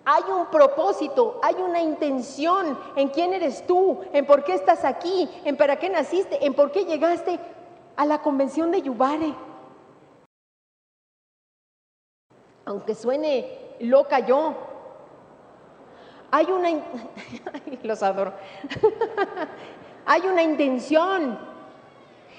[0.05, 5.29] Hay un propósito, hay una intención en quién eres tú, en por qué estás aquí,
[5.45, 7.39] en para qué naciste, en por qué llegaste
[7.95, 9.35] a la convención de Yubare.
[12.65, 14.55] Aunque suene loca yo,
[16.31, 16.71] hay una,
[17.83, 18.33] los adoro,
[20.07, 21.39] hay una intención.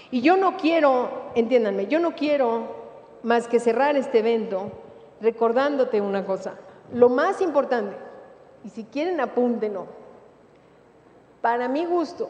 [0.09, 2.79] Y yo no quiero, entiéndanme, yo no quiero
[3.21, 4.71] más que cerrar este evento
[5.21, 6.55] recordándote una cosa.
[6.93, 7.95] Lo más importante,
[8.63, 9.87] y si quieren apúntenlo,
[11.41, 12.29] para mi gusto,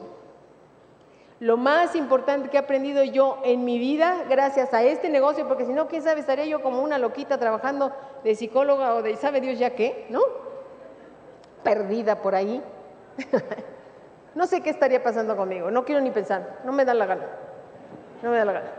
[1.41, 5.63] Lo más importante que he aprendido yo en mi vida, gracias a este negocio, porque
[5.63, 7.93] si no, quién sabe, estaría yo como una loquita trabajando
[8.25, 10.19] de psicóloga o de sabe Dios ya qué, ¿no?
[11.63, 12.61] Perdida por ahí.
[14.35, 17.25] no sé qué estaría pasando conmigo, no quiero ni pensar, no me da la gana,
[18.21, 18.71] no me da la gana.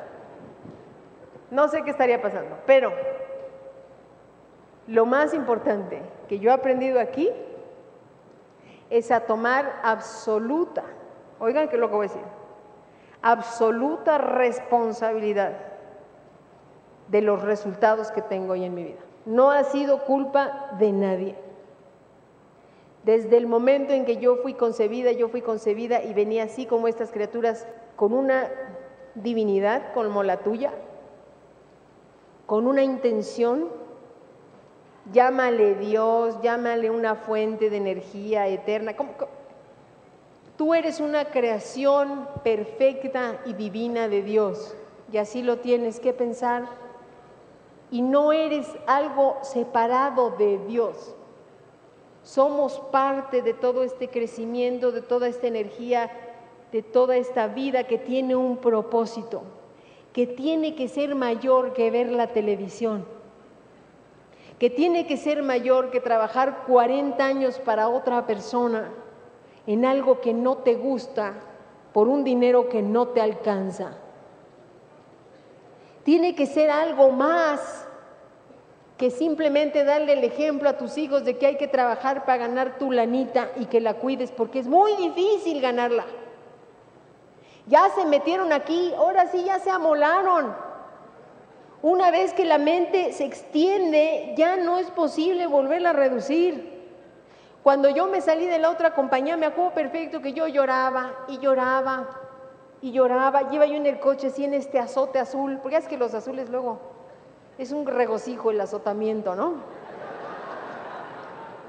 [1.50, 2.92] No sé qué estaría pasando, pero
[4.86, 7.30] lo más importante que yo he aprendido aquí
[8.90, 10.84] es a tomar absoluta,
[11.38, 12.26] oigan qué es lo que voy a decir,
[13.22, 15.52] absoluta responsabilidad
[17.08, 19.00] de los resultados que tengo hoy en mi vida.
[19.26, 21.36] No ha sido culpa de nadie.
[23.04, 26.88] Desde el momento en que yo fui concebida, yo fui concebida y venía así como
[26.88, 27.66] estas criaturas
[27.96, 28.48] con una
[29.14, 30.72] divinidad como la tuya,
[32.46, 33.68] con una intención,
[35.12, 38.94] llámale Dios, llámale una fuente de energía eterna.
[40.56, 44.76] Tú eres una creación perfecta y divina de Dios
[45.12, 46.64] y así lo tienes que pensar.
[47.90, 51.16] Y no eres algo separado de Dios.
[52.22, 56.10] Somos parte de todo este crecimiento, de toda esta energía,
[56.70, 59.42] de toda esta vida que tiene un propósito,
[60.12, 63.04] que tiene que ser mayor que ver la televisión,
[64.60, 68.90] que tiene que ser mayor que trabajar 40 años para otra persona
[69.66, 71.32] en algo que no te gusta
[71.94, 73.96] por un dinero que no te alcanza.
[76.04, 77.86] Tiene que ser algo más
[78.98, 82.76] que simplemente darle el ejemplo a tus hijos de que hay que trabajar para ganar
[82.78, 86.04] tu lanita y que la cuides, porque es muy difícil ganarla.
[87.66, 90.69] Ya se metieron aquí, ahora sí ya se amolaron.
[91.82, 96.78] Una vez que la mente se extiende, ya no es posible volverla a reducir.
[97.62, 101.38] Cuando yo me salí de la otra compañía, me acuerdo perfecto que yo lloraba y
[101.38, 102.08] lloraba
[102.82, 103.50] y lloraba.
[103.50, 106.50] Lleva yo en el coche así en este azote azul, porque es que los azules
[106.50, 106.80] luego
[107.58, 109.54] es un regocijo el azotamiento, ¿no?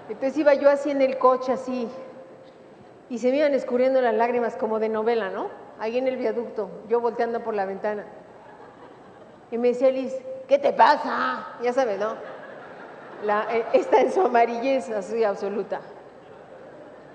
[0.09, 1.87] Entonces iba yo así en el coche, así,
[3.09, 5.47] y se me iban escurriendo las lágrimas como de novela, ¿no?
[5.79, 8.05] Ahí en el viaducto, yo volteando por la ventana.
[9.51, 10.15] Y me decía Liz,
[10.47, 11.57] ¿qué te pasa?
[11.61, 12.13] Ya sabes, ¿no?
[13.23, 15.81] Eh, está en su amarillez así absoluta.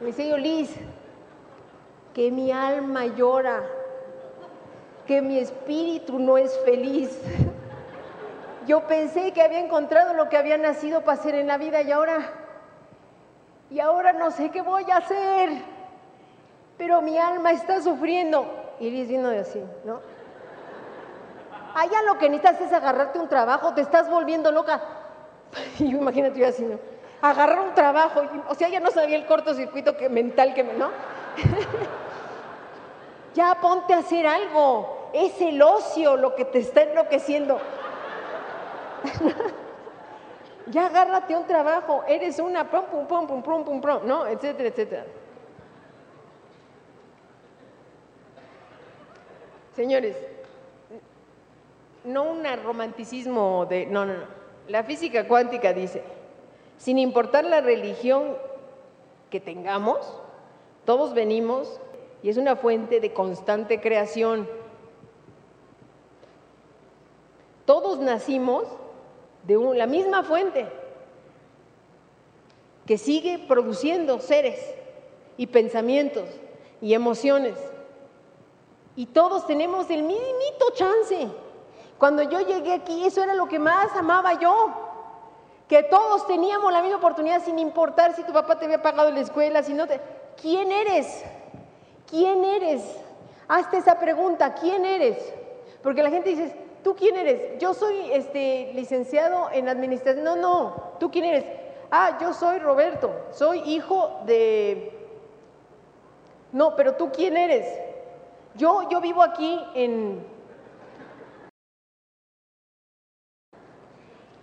[0.00, 0.70] Me decía yo, Liz,
[2.14, 3.64] que mi alma llora,
[5.06, 7.18] que mi espíritu no es feliz.
[8.66, 11.92] Yo pensé que había encontrado lo que había nacido para hacer en la vida y
[11.92, 12.32] ahora,
[13.70, 15.50] y ahora no sé qué voy a hacer.
[16.76, 18.44] Pero mi alma está sufriendo.
[18.80, 20.00] Y Iris vino así, ¿no?
[21.76, 24.82] Allá lo que necesitas es agarrarte un trabajo, te estás volviendo loca.
[25.78, 26.78] Y yo imagínate yo así, ¿no?
[27.20, 30.88] Agarrar un trabajo, o sea, ya no sabía el cortocircuito que, mental que me, ¿no?
[33.34, 35.10] ya ponte a hacer algo.
[35.12, 37.58] Es el ocio lo que te está enloqueciendo.
[40.68, 44.26] ya agárrate un trabajo, eres una pum, pum, pum, pum, pum, pum, pum, ¿no?
[44.26, 45.04] Etcétera, etcétera.
[49.74, 50.16] Señores,
[52.06, 53.86] no un romanticismo de...
[53.86, 54.36] No, no, no.
[54.68, 56.02] La física cuántica dice,
[56.78, 58.36] sin importar la religión
[59.30, 59.98] que tengamos,
[60.84, 61.80] todos venimos
[62.22, 64.48] y es una fuente de constante creación.
[67.64, 68.64] Todos nacimos
[69.44, 70.66] de la misma fuente
[72.86, 74.74] que sigue produciendo seres
[75.36, 76.28] y pensamientos
[76.80, 77.56] y emociones.
[78.94, 81.28] Y todos tenemos el minimito chance.
[81.98, 84.70] Cuando yo llegué aquí, eso era lo que más amaba yo.
[85.68, 89.20] Que todos teníamos la misma oportunidad sin importar si tu papá te había pagado la
[89.20, 90.00] escuela, si no te...
[90.40, 91.24] ¿Quién eres?
[92.08, 92.82] ¿Quién eres?
[93.48, 95.16] Hazte esa pregunta, ¿quién eres?
[95.82, 96.54] Porque la gente dice,
[96.84, 97.58] ¿tú quién eres?
[97.58, 100.24] Yo soy este, licenciado en administración.
[100.24, 101.44] No, no, ¿tú quién eres?
[101.90, 104.92] Ah, yo soy Roberto, soy hijo de...
[106.52, 107.66] No, pero tú quién eres?
[108.54, 110.35] Yo, yo vivo aquí en...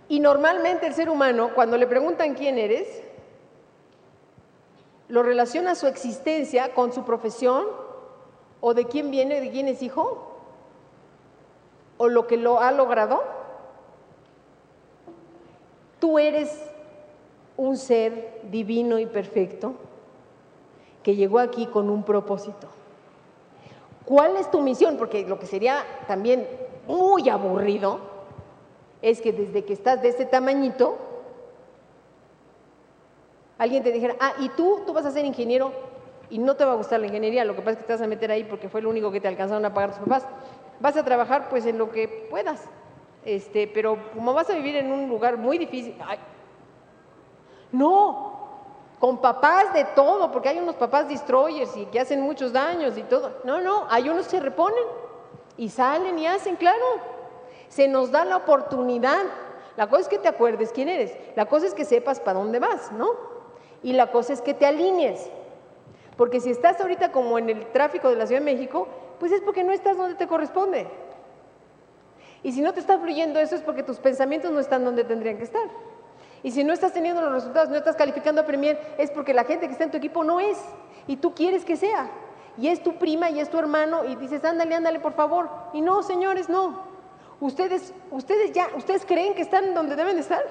[0.08, 3.02] Y normalmente el ser humano, cuando le preguntan quién eres,
[5.08, 7.66] lo relaciona su existencia con su profesión
[8.60, 10.34] o de quién viene, de quién es hijo
[11.96, 13.22] o lo que lo ha logrado,
[16.00, 16.58] tú eres
[17.56, 19.74] un ser divino y perfecto
[21.02, 22.68] que llegó aquí con un propósito.
[24.04, 24.96] ¿Cuál es tu misión?
[24.96, 26.46] Porque lo que sería también
[26.86, 28.13] muy aburrido
[29.10, 30.96] es que desde que estás de ese tamañito,
[33.58, 34.82] alguien te dijera, ah, ¿y tú?
[34.86, 35.72] ¿Tú vas a ser ingeniero?
[36.30, 38.02] y no te va a gustar la ingeniería, lo que pasa es que te vas
[38.02, 40.26] a meter ahí porque fue lo único que te alcanzaron a pagar tus papás.
[40.80, 42.64] Vas a trabajar pues en lo que puedas,
[43.24, 45.94] este, pero como vas a vivir en un lugar muy difícil,
[47.72, 48.32] no,
[48.98, 53.02] con papás de todo, porque hay unos papás destroyers y que hacen muchos daños y
[53.02, 53.38] todo.
[53.44, 54.84] No, no, hay unos que se reponen
[55.56, 57.13] y salen y hacen, claro.
[57.68, 59.22] Se nos da la oportunidad.
[59.76, 61.16] La cosa es que te acuerdes quién eres.
[61.36, 63.10] La cosa es que sepas para dónde vas, ¿no?
[63.82, 65.28] Y la cosa es que te alinees.
[66.16, 68.88] Porque si estás ahorita como en el tráfico de la Ciudad de México,
[69.18, 70.86] pues es porque no estás donde te corresponde.
[72.42, 75.38] Y si no te está fluyendo eso es porque tus pensamientos no están donde tendrían
[75.38, 75.66] que estar.
[76.42, 79.44] Y si no estás teniendo los resultados, no estás calificando a Premier, es porque la
[79.44, 80.58] gente que está en tu equipo no es.
[81.06, 82.10] Y tú quieres que sea.
[82.58, 85.48] Y es tu prima y es tu hermano y dices, ándale, ándale, por favor.
[85.72, 86.93] Y no, señores, no.
[87.40, 90.44] Ustedes, ustedes ya, ¿ustedes creen que están donde deben estar?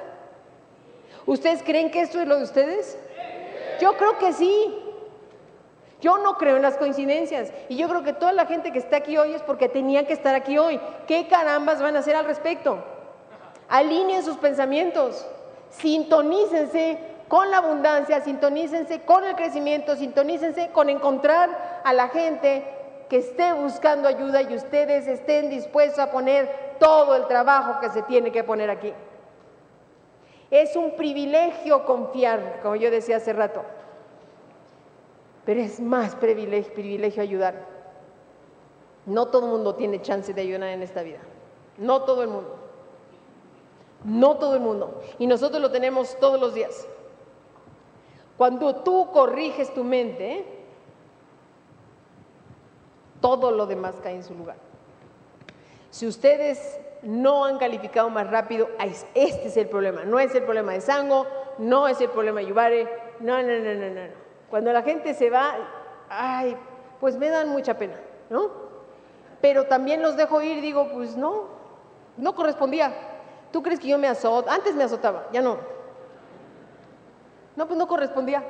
[1.25, 2.97] ¿Ustedes creen que esto es lo de ustedes?
[3.79, 4.79] Yo creo que sí.
[6.01, 8.97] Yo no creo en las coincidencias y yo creo que toda la gente que está
[8.97, 10.79] aquí hoy es porque tenía que estar aquí hoy.
[11.07, 12.84] ¿Qué carambas van a hacer al respecto?
[13.69, 15.25] Alineen sus pensamientos
[15.77, 22.63] sintonícense con la abundancia, sintonícense con el crecimiento, sintonícense con encontrar a la gente
[23.10, 28.01] que esté buscando ayuda y ustedes estén dispuestos a poner todo el trabajo que se
[28.04, 28.93] tiene que poner aquí.
[30.51, 33.64] Es un privilegio confiar, como yo decía hace rato,
[35.45, 37.56] pero es más privilegio, ayudar.
[39.06, 41.20] No todo el mundo tiene chance de ayudar en esta vida,
[41.78, 42.56] no todo el mundo.
[44.06, 45.01] No todo el mundo.
[45.18, 46.88] Y nosotros lo tenemos todos los días.
[48.38, 50.45] Cuando tú corriges tu mente,
[53.24, 54.57] todo lo demás cae en su lugar.
[55.91, 58.67] Si ustedes no han calificado más rápido,
[59.13, 60.03] este es el problema.
[60.03, 61.26] No es el problema de Sango,
[61.57, 62.89] no es el problema de Yubare,
[63.21, 64.01] no, no, no, no, no.
[64.49, 65.55] Cuando la gente se va,
[66.09, 66.57] ay,
[66.99, 67.95] pues me dan mucha pena,
[68.30, 68.51] ¿no?
[69.39, 71.45] Pero también los dejo ir, digo, pues no,
[72.17, 72.93] no correspondía.
[73.53, 74.51] ¿Tú crees que yo me azoto?
[74.51, 75.59] Antes me azotaba, ya no.
[77.55, 78.43] No, pues no correspondía.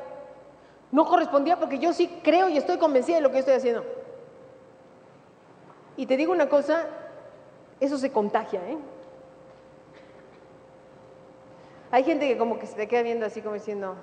[0.92, 4.02] No correspondía porque yo sí creo y estoy convencida de lo que estoy haciendo.
[5.98, 6.88] Y te digo una cosa,
[7.80, 8.78] eso se contagia, ¿eh?
[11.92, 13.96] Hay gente que como que se te queda viendo así como diciendo,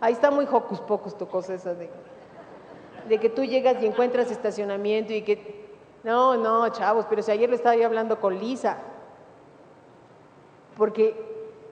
[0.00, 1.88] ahí está muy hocus pocus tu cosa esa de,
[3.08, 5.68] de que tú llegas y encuentras estacionamiento y que,
[6.04, 8.76] no, no, chavos, pero si ayer le estaba yo hablando con Lisa,
[10.76, 11.14] porque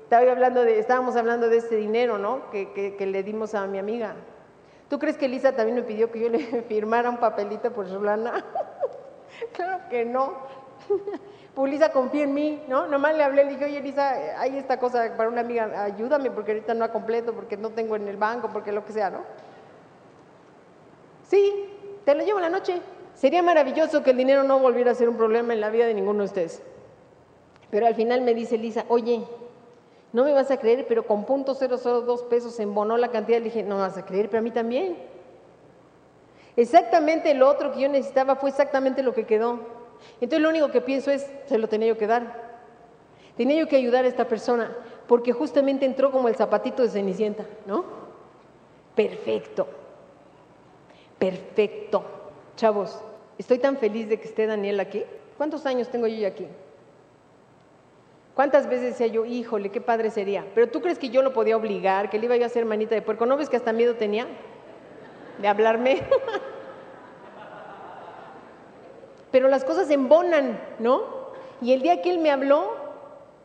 [0.02, 2.50] estaba hablando de, estábamos hablando de este dinero, ¿no?
[2.50, 4.14] Que, le dimos a mi amiga.
[4.88, 8.00] ¿Tú crees que Elisa también me pidió que yo le firmara un papelito por su
[8.00, 8.44] lana?
[9.52, 10.34] claro que no.
[11.54, 12.86] pues Lisa confía en mí, ¿no?
[12.86, 16.52] Nomás le hablé, le dije, oye Elisa, hay esta cosa para una amiga, ayúdame porque
[16.52, 19.20] ahorita no ha completo, porque no tengo en el banco, porque lo que sea, ¿no?
[21.28, 21.70] Sí,
[22.04, 22.80] te lo llevo en la noche.
[23.14, 25.94] Sería maravilloso que el dinero no volviera a ser un problema en la vida de
[25.94, 26.62] ninguno de ustedes.
[27.70, 29.24] Pero al final me dice Lisa, oye,
[30.12, 33.38] no me vas a creer, pero con punto dos pesos se embonó la cantidad.
[33.38, 34.96] Le dije, no me vas a creer, pero a mí también.
[36.56, 39.60] Exactamente lo otro que yo necesitaba fue exactamente lo que quedó.
[40.20, 42.46] Entonces lo único que pienso es, se lo tenía yo que dar.
[43.36, 44.74] Tenía yo que ayudar a esta persona,
[45.06, 47.84] porque justamente entró como el zapatito de Cenicienta, ¿no?
[48.94, 49.68] Perfecto.
[51.18, 52.02] Perfecto.
[52.56, 52.98] Chavos,
[53.36, 55.04] estoy tan feliz de que esté Daniel aquí.
[55.36, 56.46] ¿Cuántos años tengo yo aquí?
[58.34, 60.46] ¿Cuántas veces decía yo, híjole, qué padre sería?
[60.54, 62.94] Pero tú crees que yo lo podía obligar, que le iba yo a hacer manita
[62.94, 63.26] de puerco.
[63.26, 64.26] ¿No ves que hasta miedo tenía
[65.38, 66.02] de hablarme?
[69.30, 71.02] Pero las cosas embonan, ¿no?
[71.60, 72.74] Y el día que él me habló,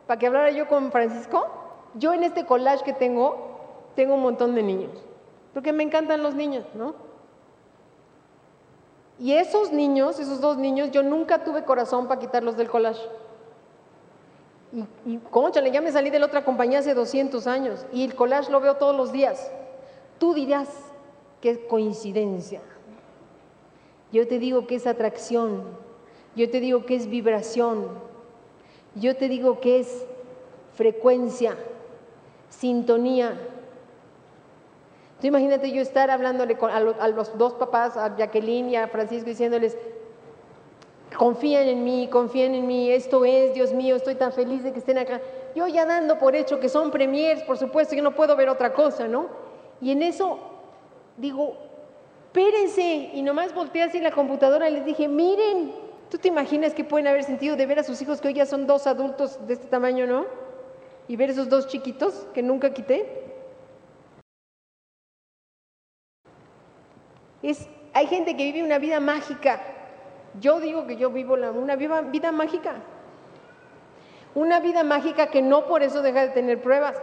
[0.06, 1.46] para que hablara yo con Francisco,
[1.94, 3.58] yo en este collage que tengo,
[3.94, 4.92] tengo un montón de niños.
[5.52, 6.94] Porque me encantan los niños, ¿no?
[9.18, 13.02] Y esos niños, esos dos niños, yo nunca tuve corazón para quitarlos del collage.
[14.72, 18.14] Y, y conchale, ya me salí de la otra compañía hace 200 años y el
[18.14, 19.52] collage lo veo todos los días.
[20.18, 20.68] Tú dirás
[21.50, 22.60] es coincidencia.
[24.12, 25.64] Yo te digo que es atracción.
[26.36, 27.88] Yo te digo que es vibración.
[28.94, 30.06] Yo te digo que es
[30.74, 31.56] frecuencia,
[32.50, 33.38] sintonía.
[35.20, 39.28] Tú imagínate yo estar hablándole a, a los dos papás, a Jacqueline y a Francisco,
[39.28, 39.78] diciéndoles,
[41.16, 44.78] confían en mí, confían en mí, esto es, Dios mío, estoy tan feliz de que
[44.78, 45.20] estén acá.
[45.54, 48.72] Yo ya dando por hecho que son premiers, por supuesto, yo no puedo ver otra
[48.72, 49.28] cosa, ¿no?
[49.80, 50.38] Y en eso
[51.16, 51.56] digo,
[52.26, 55.72] espérense, y nomás volteé así la computadora y les dije, miren,
[56.10, 58.46] ¿tú te imaginas que pueden haber sentido de ver a sus hijos que hoy ya
[58.46, 60.26] son dos adultos de este tamaño, ¿no?
[61.08, 63.22] Y ver esos dos chiquitos que nunca quité.
[67.42, 69.60] Es, hay gente que vive una vida mágica.
[70.40, 72.76] Yo digo que yo vivo una vida, vida mágica.
[74.34, 76.96] Una vida mágica que no por eso deja de tener pruebas.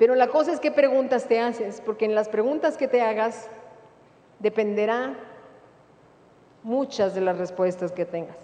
[0.00, 3.50] Pero la cosa es qué preguntas te haces, porque en las preguntas que te hagas
[4.38, 5.14] dependerá
[6.62, 8.38] muchas de las respuestas que tengas.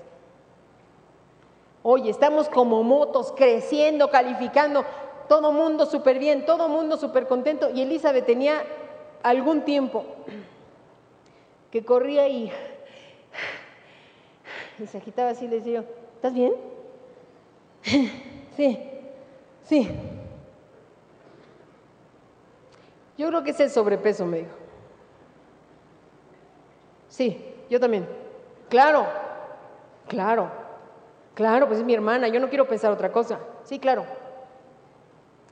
[1.82, 4.84] Oye, estamos como motos, creciendo, calificando,
[5.30, 7.70] todo mundo súper bien, todo mundo súper contento.
[7.70, 8.62] Y Elizabeth tenía
[9.22, 10.04] algún tiempo
[11.70, 12.52] que corría y,
[14.86, 15.86] se agitaba así, le decía
[16.16, 16.52] ¿estás bien?
[18.59, 18.78] Sí,
[19.64, 19.90] sí.
[23.19, 24.51] Yo creo que es el sobrepeso, me dijo.
[27.09, 28.07] Sí, yo también.
[28.69, 29.07] Claro,
[30.07, 30.51] claro,
[31.35, 33.39] claro, pues es mi hermana, yo no quiero pensar otra cosa.
[33.64, 34.05] Sí, claro.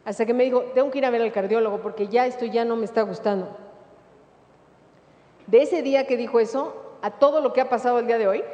[0.05, 2.65] Hasta que me dijo, tengo que ir a ver al cardiólogo porque ya esto ya
[2.65, 3.49] no me está gustando.
[5.47, 8.29] De ese día que dijo eso, a todo lo que ha pasado el día de
[8.29, 8.45] hoy,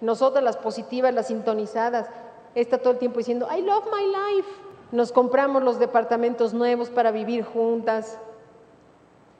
[0.00, 2.08] nosotras las positivas, las sintonizadas,
[2.54, 4.48] está todo el tiempo diciendo, I love my life.
[4.92, 8.18] Nos compramos los departamentos nuevos para vivir juntas,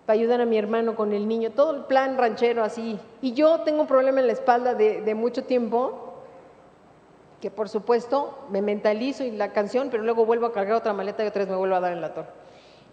[0.07, 2.99] para ayudar a mi hermano con el niño, todo el plan ranchero así.
[3.21, 6.15] Y yo tengo un problema en la espalda de, de mucho tiempo,
[7.41, 11.25] que por supuesto me mentalizo y la canción, pero luego vuelvo a cargar otra maleta
[11.25, 12.29] y otra vez me vuelvo a dar en la torre.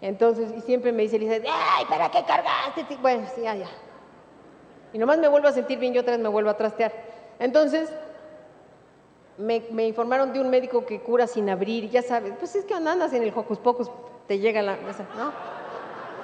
[0.00, 2.96] Entonces, y siempre me dice dice, ay, ¿para qué cargaste?
[3.00, 3.68] Bueno, sí, ya, ya.
[4.92, 6.92] Y nomás me vuelvo a sentir bien y otra vez me vuelvo a trastear.
[7.38, 7.92] Entonces,
[9.38, 13.12] me, informaron de un médico que cura sin abrir, ya sabes, pues es que andas
[13.12, 13.90] en el Hocus Pocus,
[14.26, 14.76] te llega la
[15.16, 15.32] ¿no?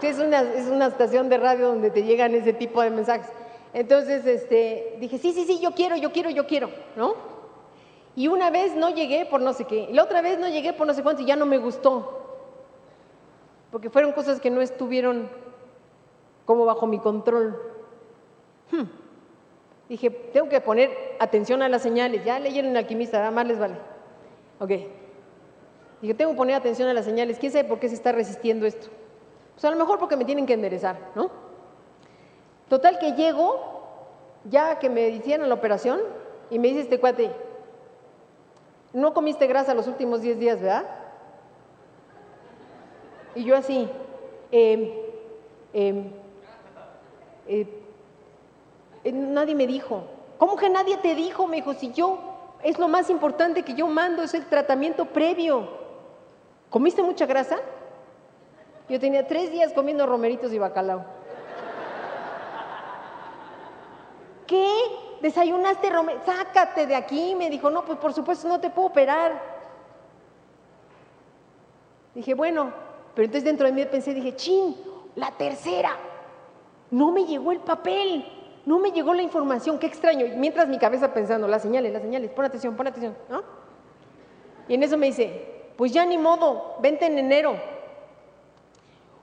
[0.02, 3.26] Es una, es una estación de radio donde te llegan ese tipo de mensajes.
[3.72, 7.14] Entonces, este, dije, sí, sí, sí, yo quiero, yo quiero, yo quiero, ¿no?
[8.14, 10.86] Y una vez no llegué por no sé qué, la otra vez no llegué por
[10.86, 12.20] no sé cuánto y ya no me gustó.
[13.70, 15.28] Porque fueron cosas que no estuvieron
[16.44, 17.58] como bajo mi control.
[18.70, 19.03] Hmm.
[19.88, 22.24] Dije, tengo que poner atención a las señales.
[22.24, 23.74] Ya leyeron en alquimista, nada más les vale.
[24.58, 24.70] Ok.
[26.00, 27.38] Dije, tengo que poner atención a las señales.
[27.38, 28.88] ¿Quién sabe por qué se está resistiendo esto?
[29.54, 31.30] Pues a lo mejor porque me tienen que enderezar, ¿no?
[32.68, 33.60] Total que llego,
[34.50, 36.00] ya que me hicieron la operación,
[36.50, 37.30] y me dice este cuate,
[38.92, 40.84] no comiste grasa los últimos 10 días, ¿verdad?
[43.34, 43.88] Y yo así,
[44.52, 45.12] eh,
[45.72, 46.10] eh,
[47.48, 47.83] eh, eh,
[49.12, 50.04] nadie me dijo.
[50.38, 51.46] ¿Cómo que nadie te dijo?
[51.46, 52.18] Me dijo, si yo,
[52.62, 55.68] es lo más importante que yo mando, es el tratamiento previo.
[56.70, 57.58] ¿Comiste mucha grasa?
[58.88, 61.04] Yo tenía tres días comiendo romeritos y bacalao.
[64.46, 64.68] ¿Qué?
[65.22, 66.26] ¿Desayunaste romeritos?
[66.26, 67.34] Sácate de aquí.
[67.34, 69.40] Me dijo, no, pues por supuesto no te puedo operar.
[72.14, 72.72] Dije, bueno,
[73.14, 74.76] pero entonces dentro de mí pensé, dije, chin,
[75.14, 75.96] la tercera.
[76.90, 78.24] No me llegó el papel.
[78.66, 80.26] No me llegó la información, qué extraño.
[80.36, 83.42] Mientras mi cabeza pensando, las señales, las señales, pon atención, pon atención, ¿no?
[84.68, 87.56] Y en eso me dice, pues ya ni modo, vente en enero.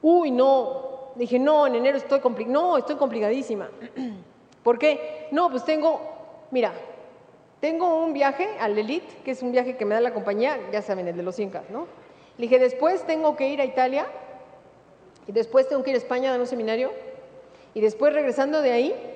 [0.02, 1.12] Uy, no.
[1.16, 2.22] Dije, no, en enero estoy.
[2.46, 3.70] No, estoy complicadísima.
[4.64, 5.28] ¿Por qué?
[5.32, 6.02] No, pues tengo,
[6.52, 6.72] mira,
[7.60, 10.82] tengo un viaje al Elite, que es un viaje que me da la compañía, ya
[10.82, 11.88] saben, el de los Incas, ¿no?
[12.38, 14.06] Le dije, después tengo que ir a Italia,
[15.28, 16.92] y después tengo que ir a España a dar un seminario,
[17.74, 19.11] y después regresando de ahí,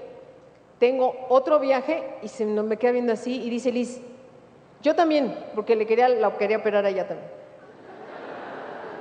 [0.80, 4.02] tengo otro viaje y se me queda viendo así y dice Liz,
[4.82, 7.30] yo también, porque le quería, la quería operar a ella también.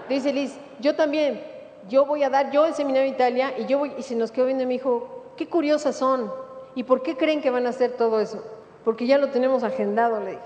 [0.08, 1.42] Dice Liz, yo también,
[1.88, 4.30] yo voy a dar yo el seminario en Italia y yo voy, y se nos
[4.30, 6.32] quedó viendo y me dijo, qué curiosas son,
[6.74, 8.44] ¿y por qué creen que van a hacer todo eso?
[8.84, 10.42] Porque ya lo tenemos agendado, le dije.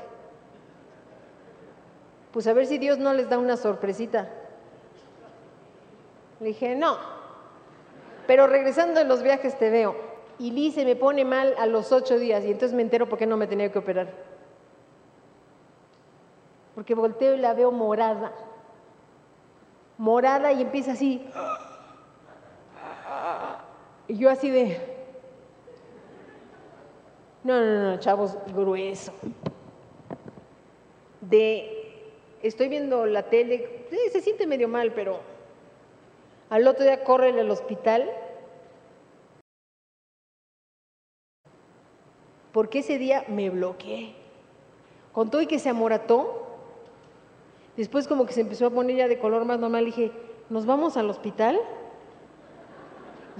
[2.32, 4.28] Pues a ver si Dios no les da una sorpresita.
[6.40, 6.96] Le dije, no,
[8.26, 10.07] pero regresando de los viajes te veo
[10.38, 13.18] y Liz se me pone mal a los ocho días y entonces me entero por
[13.18, 14.08] qué no me tenía que operar.
[16.74, 18.32] Porque volteo y la veo morada.
[19.96, 21.28] Morada y empieza así.
[24.06, 24.80] Y yo así de...
[27.42, 29.12] No, no, no, chavos, grueso.
[31.20, 31.74] De...
[32.42, 35.18] Estoy viendo la tele, se siente medio mal, pero
[36.50, 38.08] al otro día corre al hospital
[42.52, 44.14] porque ese día me bloqueé.
[45.12, 46.46] Con todo y que se amorató,
[47.76, 50.12] después como que se empezó a poner ya de color más normal, dije,
[50.50, 51.60] ¿nos vamos al hospital?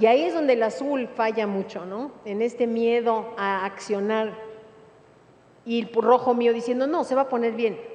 [0.01, 2.13] Y ahí es donde el azul falla mucho, ¿no?
[2.25, 4.33] En este miedo a accionar.
[5.65, 7.79] Y el rojo mío diciendo, no, se va a poner bien.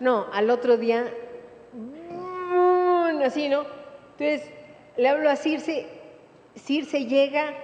[0.00, 1.12] No, al otro día,
[1.72, 3.64] mm, así, ¿no?
[4.16, 4.48] Entonces,
[4.98, 5.86] le hablo a Circe,
[6.56, 7.54] Circe llega,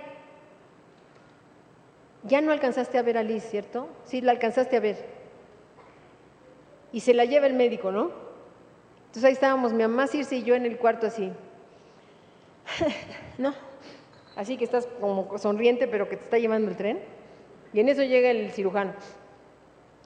[2.23, 3.89] ya no alcanzaste a ver a Liz, ¿cierto?
[4.05, 5.05] Sí, la alcanzaste a ver.
[6.93, 8.13] Y se la lleva el médico, ¿no?
[9.07, 11.33] Entonces ahí estábamos mi mamá Circe y yo en el cuarto así.
[13.39, 13.53] no,
[14.37, 17.01] así que estás como sonriente, pero que te está llevando el tren.
[17.73, 18.95] Y en eso llega el cirujano.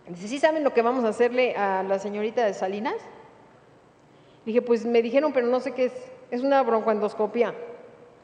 [0.08, 2.96] Dice, ¿sí saben lo que vamos a hacerle a la señorita de Salinas?
[4.46, 5.92] Dije, pues me dijeron, pero no sé qué es.
[6.30, 7.54] Es una broncoendoscopia.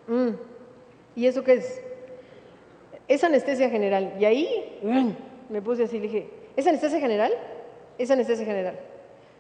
[0.07, 0.31] Mm.
[1.17, 1.81] ¿Y eso qué es?
[3.09, 4.15] Es anestesia general.
[4.19, 7.33] Y ahí mm, me puse así, le dije, ¿es anestesia general?
[7.99, 8.79] Es anestesia general.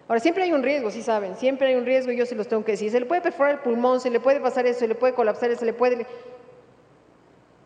[0.06, 2.46] Ahora, siempre hay un riesgo, sí saben, siempre hay un riesgo y yo se los
[2.46, 2.90] tengo que decir.
[2.90, 5.54] Se le puede perforar el pulmón, se le puede pasar eso, se le puede colapsar,
[5.56, 6.06] se le puede...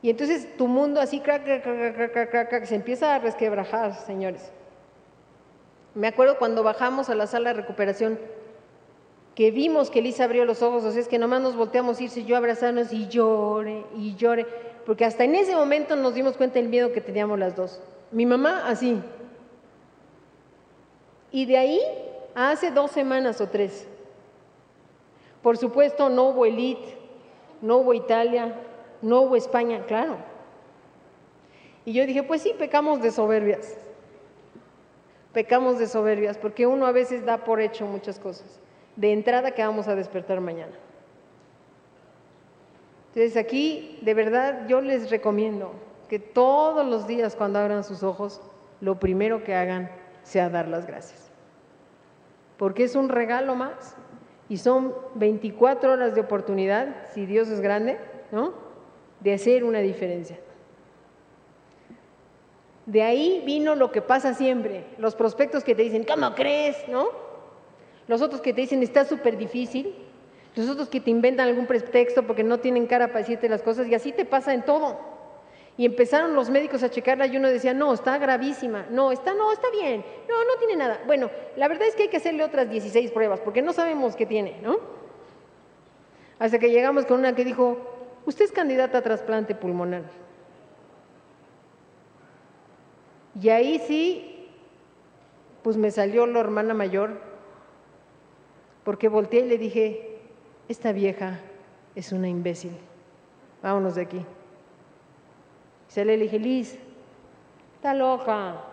[0.01, 3.95] Y entonces tu mundo así, crack, crack, crack, crack, crack, crack, se empieza a resquebrajar,
[3.95, 4.53] señores.
[5.95, 8.21] Me acuerdo cuando bajamos a la sala de recuperación,
[9.39, 12.03] que vimos que Elisa abrió los ojos, o sea, es que nomás nos volteamos a
[12.03, 14.45] irse yo abrazarnos y llore y llore,
[14.85, 17.81] porque hasta en ese momento nos dimos cuenta del miedo que teníamos las dos.
[18.11, 19.01] Mi mamá así.
[21.31, 21.81] Y de ahí
[22.35, 23.87] hace dos semanas o tres.
[25.41, 26.99] Por supuesto, no hubo elite,
[27.63, 28.57] no hubo Italia,
[29.03, 30.17] no hubo España, claro.
[31.85, 33.77] Y yo dije, pues sí, pecamos de soberbias
[35.33, 38.59] pecamos de soberbias, porque uno a veces da por hecho muchas cosas,
[38.99, 40.73] de entrada que vamos a despertar mañana.
[43.15, 45.73] Entonces aquí, de verdad, yo les recomiendo
[46.09, 48.41] que todos los días cuando abran sus ojos,
[48.81, 49.89] lo primero que hagan
[50.25, 51.31] sea dar las gracias.
[52.57, 53.95] Porque es un regalo más
[54.49, 57.99] y son 24 horas de oportunidad, si Dios es grande,
[58.33, 58.53] ¿no?
[59.21, 60.41] De hacer una diferencia.
[62.85, 66.77] De ahí vino lo que pasa siempre, los prospectos que te dicen, ¿cómo crees?
[66.89, 67.28] ¿No?
[68.09, 69.95] Los otros que te dicen, está súper difícil.
[70.57, 73.87] Los otros que te inventan algún pretexto porque no tienen cara para decirte las cosas
[73.87, 74.99] y así te pasa en todo.
[75.77, 79.53] Y empezaron los médicos a checarla y uno decía, no, está gravísima, no, está, no,
[79.53, 81.01] está bien, no, no tiene nada.
[81.07, 84.27] Bueno, la verdad es que hay que hacerle otras 16 pruebas porque no sabemos qué
[84.27, 84.81] tiene, ¿no?
[86.41, 87.79] Hasta que llegamos con una que dijo,
[88.27, 90.03] usted es candidata a trasplante pulmonar.
[93.41, 94.49] Y ahí sí,
[95.63, 97.28] pues me salió la hermana mayor,
[98.89, 100.17] porque volteé y le dije,
[100.67, 101.41] esta vieja
[101.95, 102.71] es una imbécil,
[103.63, 104.17] vámonos de aquí.
[104.17, 106.79] Y se le dije, Liz,
[107.75, 108.65] está loca,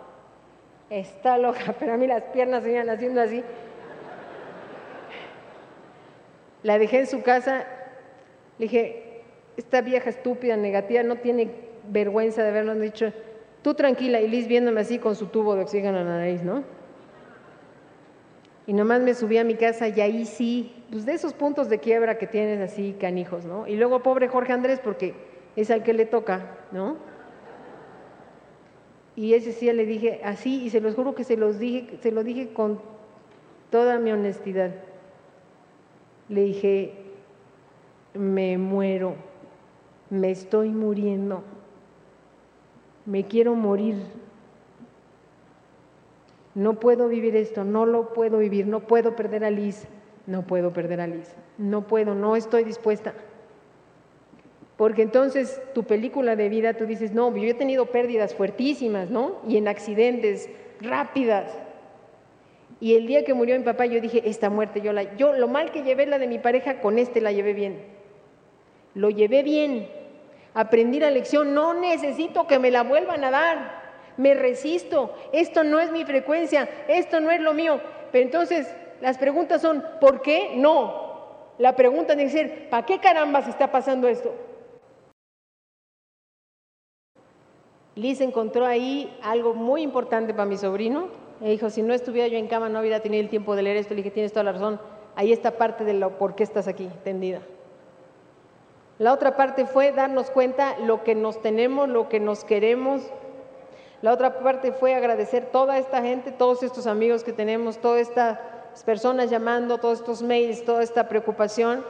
[0.88, 3.44] está loca, pero a mí las piernas se iban haciendo así.
[6.62, 7.66] La dejé en su casa,
[8.58, 9.22] le dije,
[9.58, 11.50] esta vieja estúpida, negativa, no tiene
[11.90, 13.12] vergüenza de habernos dicho,
[13.60, 16.64] Tú tranquila, y Liz viéndome así con su tubo de oxígeno en la nariz, ¿no?
[18.66, 21.78] Y nomás me subí a mi casa y ahí sí, pues de esos puntos de
[21.78, 23.66] quiebra que tienes así canijos, ¿no?
[23.66, 25.14] Y luego pobre Jorge Andrés porque
[25.54, 26.96] es al que le toca, ¿no?
[29.14, 32.10] Y ese sí le dije así y se los juro que se los dije, se
[32.10, 32.80] lo dije con
[33.70, 34.72] toda mi honestidad.
[36.28, 36.92] Le dije,
[38.14, 39.14] me muero,
[40.10, 41.44] me estoy muriendo
[43.06, 43.96] me quiero morir.
[46.56, 49.86] No puedo vivir esto, no lo puedo vivir, no puedo perder a Liz,
[50.26, 53.12] no puedo perder a Liz, no puedo, no estoy dispuesta.
[54.78, 59.36] Porque entonces tu película de vida, tú dices, no, yo he tenido pérdidas fuertísimas, ¿no?
[59.46, 60.48] Y en accidentes
[60.80, 61.52] rápidas.
[62.80, 65.48] Y el día que murió mi papá, yo dije, esta muerte, yo, la, yo lo
[65.48, 67.82] mal que llevé la de mi pareja, con este la llevé bien.
[68.94, 69.88] Lo llevé bien,
[70.54, 73.85] aprendí la lección, no necesito que me la vuelvan a dar,
[74.16, 77.80] me resisto, esto no es mi frecuencia, esto no es lo mío.
[78.12, 80.52] Pero entonces las preguntas son, ¿por qué?
[80.56, 81.06] No.
[81.58, 84.34] La pregunta tiene que ser, ¿para qué carambas está pasando esto?
[87.94, 91.08] Liz encontró ahí algo muy importante para mi sobrino.
[91.40, 93.78] Me dijo, si no estuviera yo en cama no hubiera tenido el tiempo de leer
[93.78, 93.94] esto.
[93.94, 94.80] Le dije, tienes toda la razón.
[95.14, 97.40] Ahí está parte de lo por qué estás aquí, tendida.
[98.98, 103.02] La otra parte fue darnos cuenta lo que nos tenemos, lo que nos queremos.
[104.02, 108.38] La otra parte fue agradecer toda esta gente, todos estos amigos que tenemos, todas estas
[108.84, 111.82] personas llamando, todos estos mails, toda esta preocupación.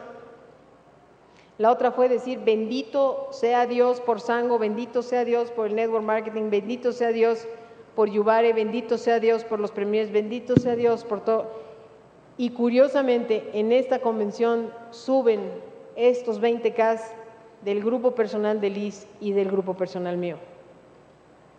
[1.59, 6.05] La otra fue decir, bendito sea Dios por Sango, bendito sea Dios por el network
[6.05, 7.49] marketing, bendito sea Dios
[7.97, 11.47] por Yubare, bendito sea Dios por los premios, bendito sea Dios por todo.
[12.37, 15.41] Y curiosamente, en esta convención suben
[15.97, 17.01] estos 20K
[17.63, 20.37] del grupo personal de Liz y del grupo personal mío.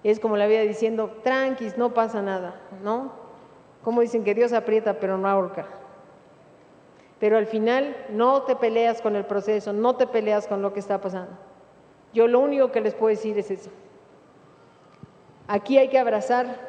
[0.03, 3.11] Es como la vida diciendo, tranquis, no pasa nada, ¿no?
[3.83, 5.65] Como dicen que Dios aprieta pero no ahorca.
[7.19, 10.79] Pero al final no te peleas con el proceso, no te peleas con lo que
[10.79, 11.33] está pasando.
[12.13, 13.71] Yo lo único que les puedo decir es eso.
[15.47, 16.67] Aquí hay que abrazar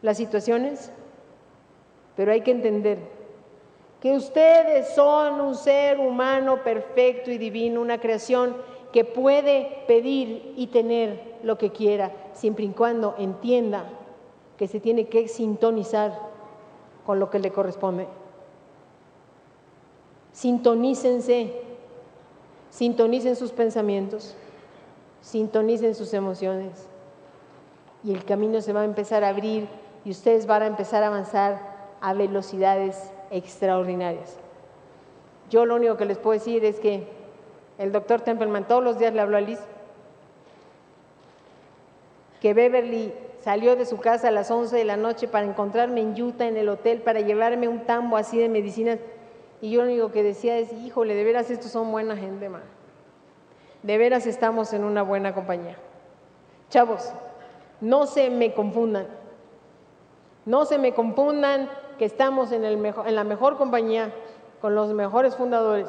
[0.00, 0.90] las situaciones,
[2.16, 2.98] pero hay que entender
[4.00, 8.56] que ustedes son un ser humano perfecto y divino, una creación
[8.92, 13.88] que puede pedir y tener lo que quiera, siempre y cuando entienda
[14.58, 16.18] que se tiene que sintonizar
[17.06, 18.06] con lo que le corresponde.
[20.32, 21.52] Sintonícense,
[22.70, 24.34] sintonicen sus pensamientos,
[25.20, 26.86] sintonicen sus emociones
[28.04, 29.68] y el camino se va a empezar a abrir
[30.04, 31.60] y ustedes van a empezar a avanzar
[32.00, 34.36] a velocidades extraordinarias.
[35.50, 37.06] Yo lo único que les puedo decir es que
[37.82, 39.58] el doctor Templeman todos los días le habló a Liz,
[42.40, 43.12] que Beverly
[43.42, 46.56] salió de su casa a las 11 de la noche para encontrarme en Utah en
[46.56, 48.98] el hotel para llevarme un tambo así de medicinas.
[49.60, 52.62] Y yo lo único que decía es, híjole, de veras estos son buena gente, ma.
[53.82, 55.76] De veras estamos en una buena compañía.
[56.70, 57.12] Chavos,
[57.80, 59.08] no se me confundan.
[60.46, 61.68] No se me confundan
[61.98, 64.12] que estamos en, el mejor, en la mejor compañía,
[64.60, 65.88] con los mejores fundadores,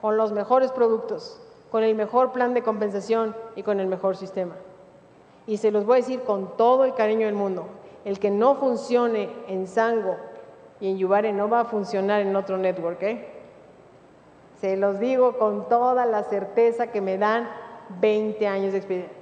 [0.00, 1.40] con los mejores productos,
[1.70, 4.54] con el mejor plan de compensación y con el mejor sistema.
[5.46, 7.66] Y se los voy a decir con todo el cariño del mundo,
[8.04, 10.16] el que no funcione en Sango
[10.80, 13.02] y en Yubare no va a funcionar en otro network.
[13.02, 13.28] ¿eh?
[14.60, 17.48] Se los digo con toda la certeza que me dan
[18.00, 19.16] 20 años de experiencia.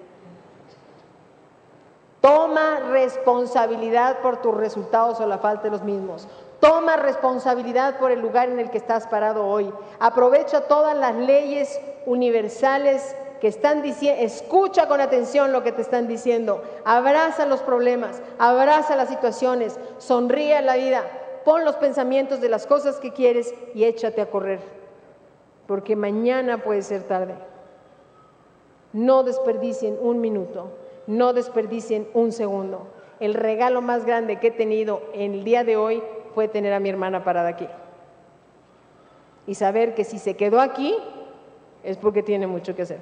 [2.21, 6.29] Toma responsabilidad por tus resultados o la falta de los mismos.
[6.61, 9.73] Toma responsabilidad por el lugar en el que estás parado hoy.
[10.01, 16.09] Aprovecha todas las leyes universales que están diciendo, escucha con atención lo que te están
[16.09, 21.05] diciendo, abraza los problemas, abraza las situaciones, sonríe a la vida,
[21.45, 24.59] pon los pensamientos de las cosas que quieres y échate a correr,
[25.69, 27.37] porque mañana puede ser tarde.
[28.93, 30.73] No desperdicien un minuto
[31.09, 32.87] no desperdicien un segundo.
[33.19, 36.03] El regalo más grande que he tenido en el día de hoy
[36.39, 37.67] fue tener a mi hermana parada aquí.
[39.49, 40.95] Y saber que si se quedó aquí
[41.83, 43.01] es porque tiene mucho que hacer.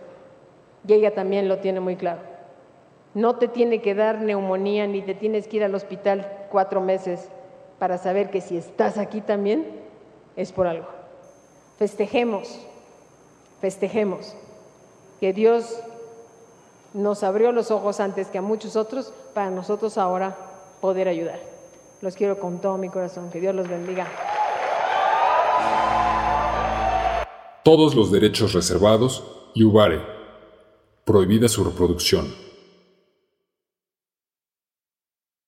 [0.89, 2.21] Y ella también lo tiene muy claro.
[3.13, 7.29] No te tiene que dar neumonía ni te tienes que ir al hospital cuatro meses
[7.79, 9.67] para saber que si estás aquí también
[10.35, 10.87] es por algo.
[11.79, 12.67] Festejemos,
[13.61, 14.35] festejemos
[15.21, 15.79] que Dios
[16.95, 20.35] nos abrió los ojos antes que a muchos otros para nosotros ahora
[20.81, 21.56] poder ayudar.
[22.03, 23.31] Los quiero con todo mi corazón.
[23.31, 24.07] Que Dios los bendiga.
[27.65, 29.25] Todos los derechos reservados
[29.55, 30.01] y.
[31.05, 32.46] Prohibida su reproducción.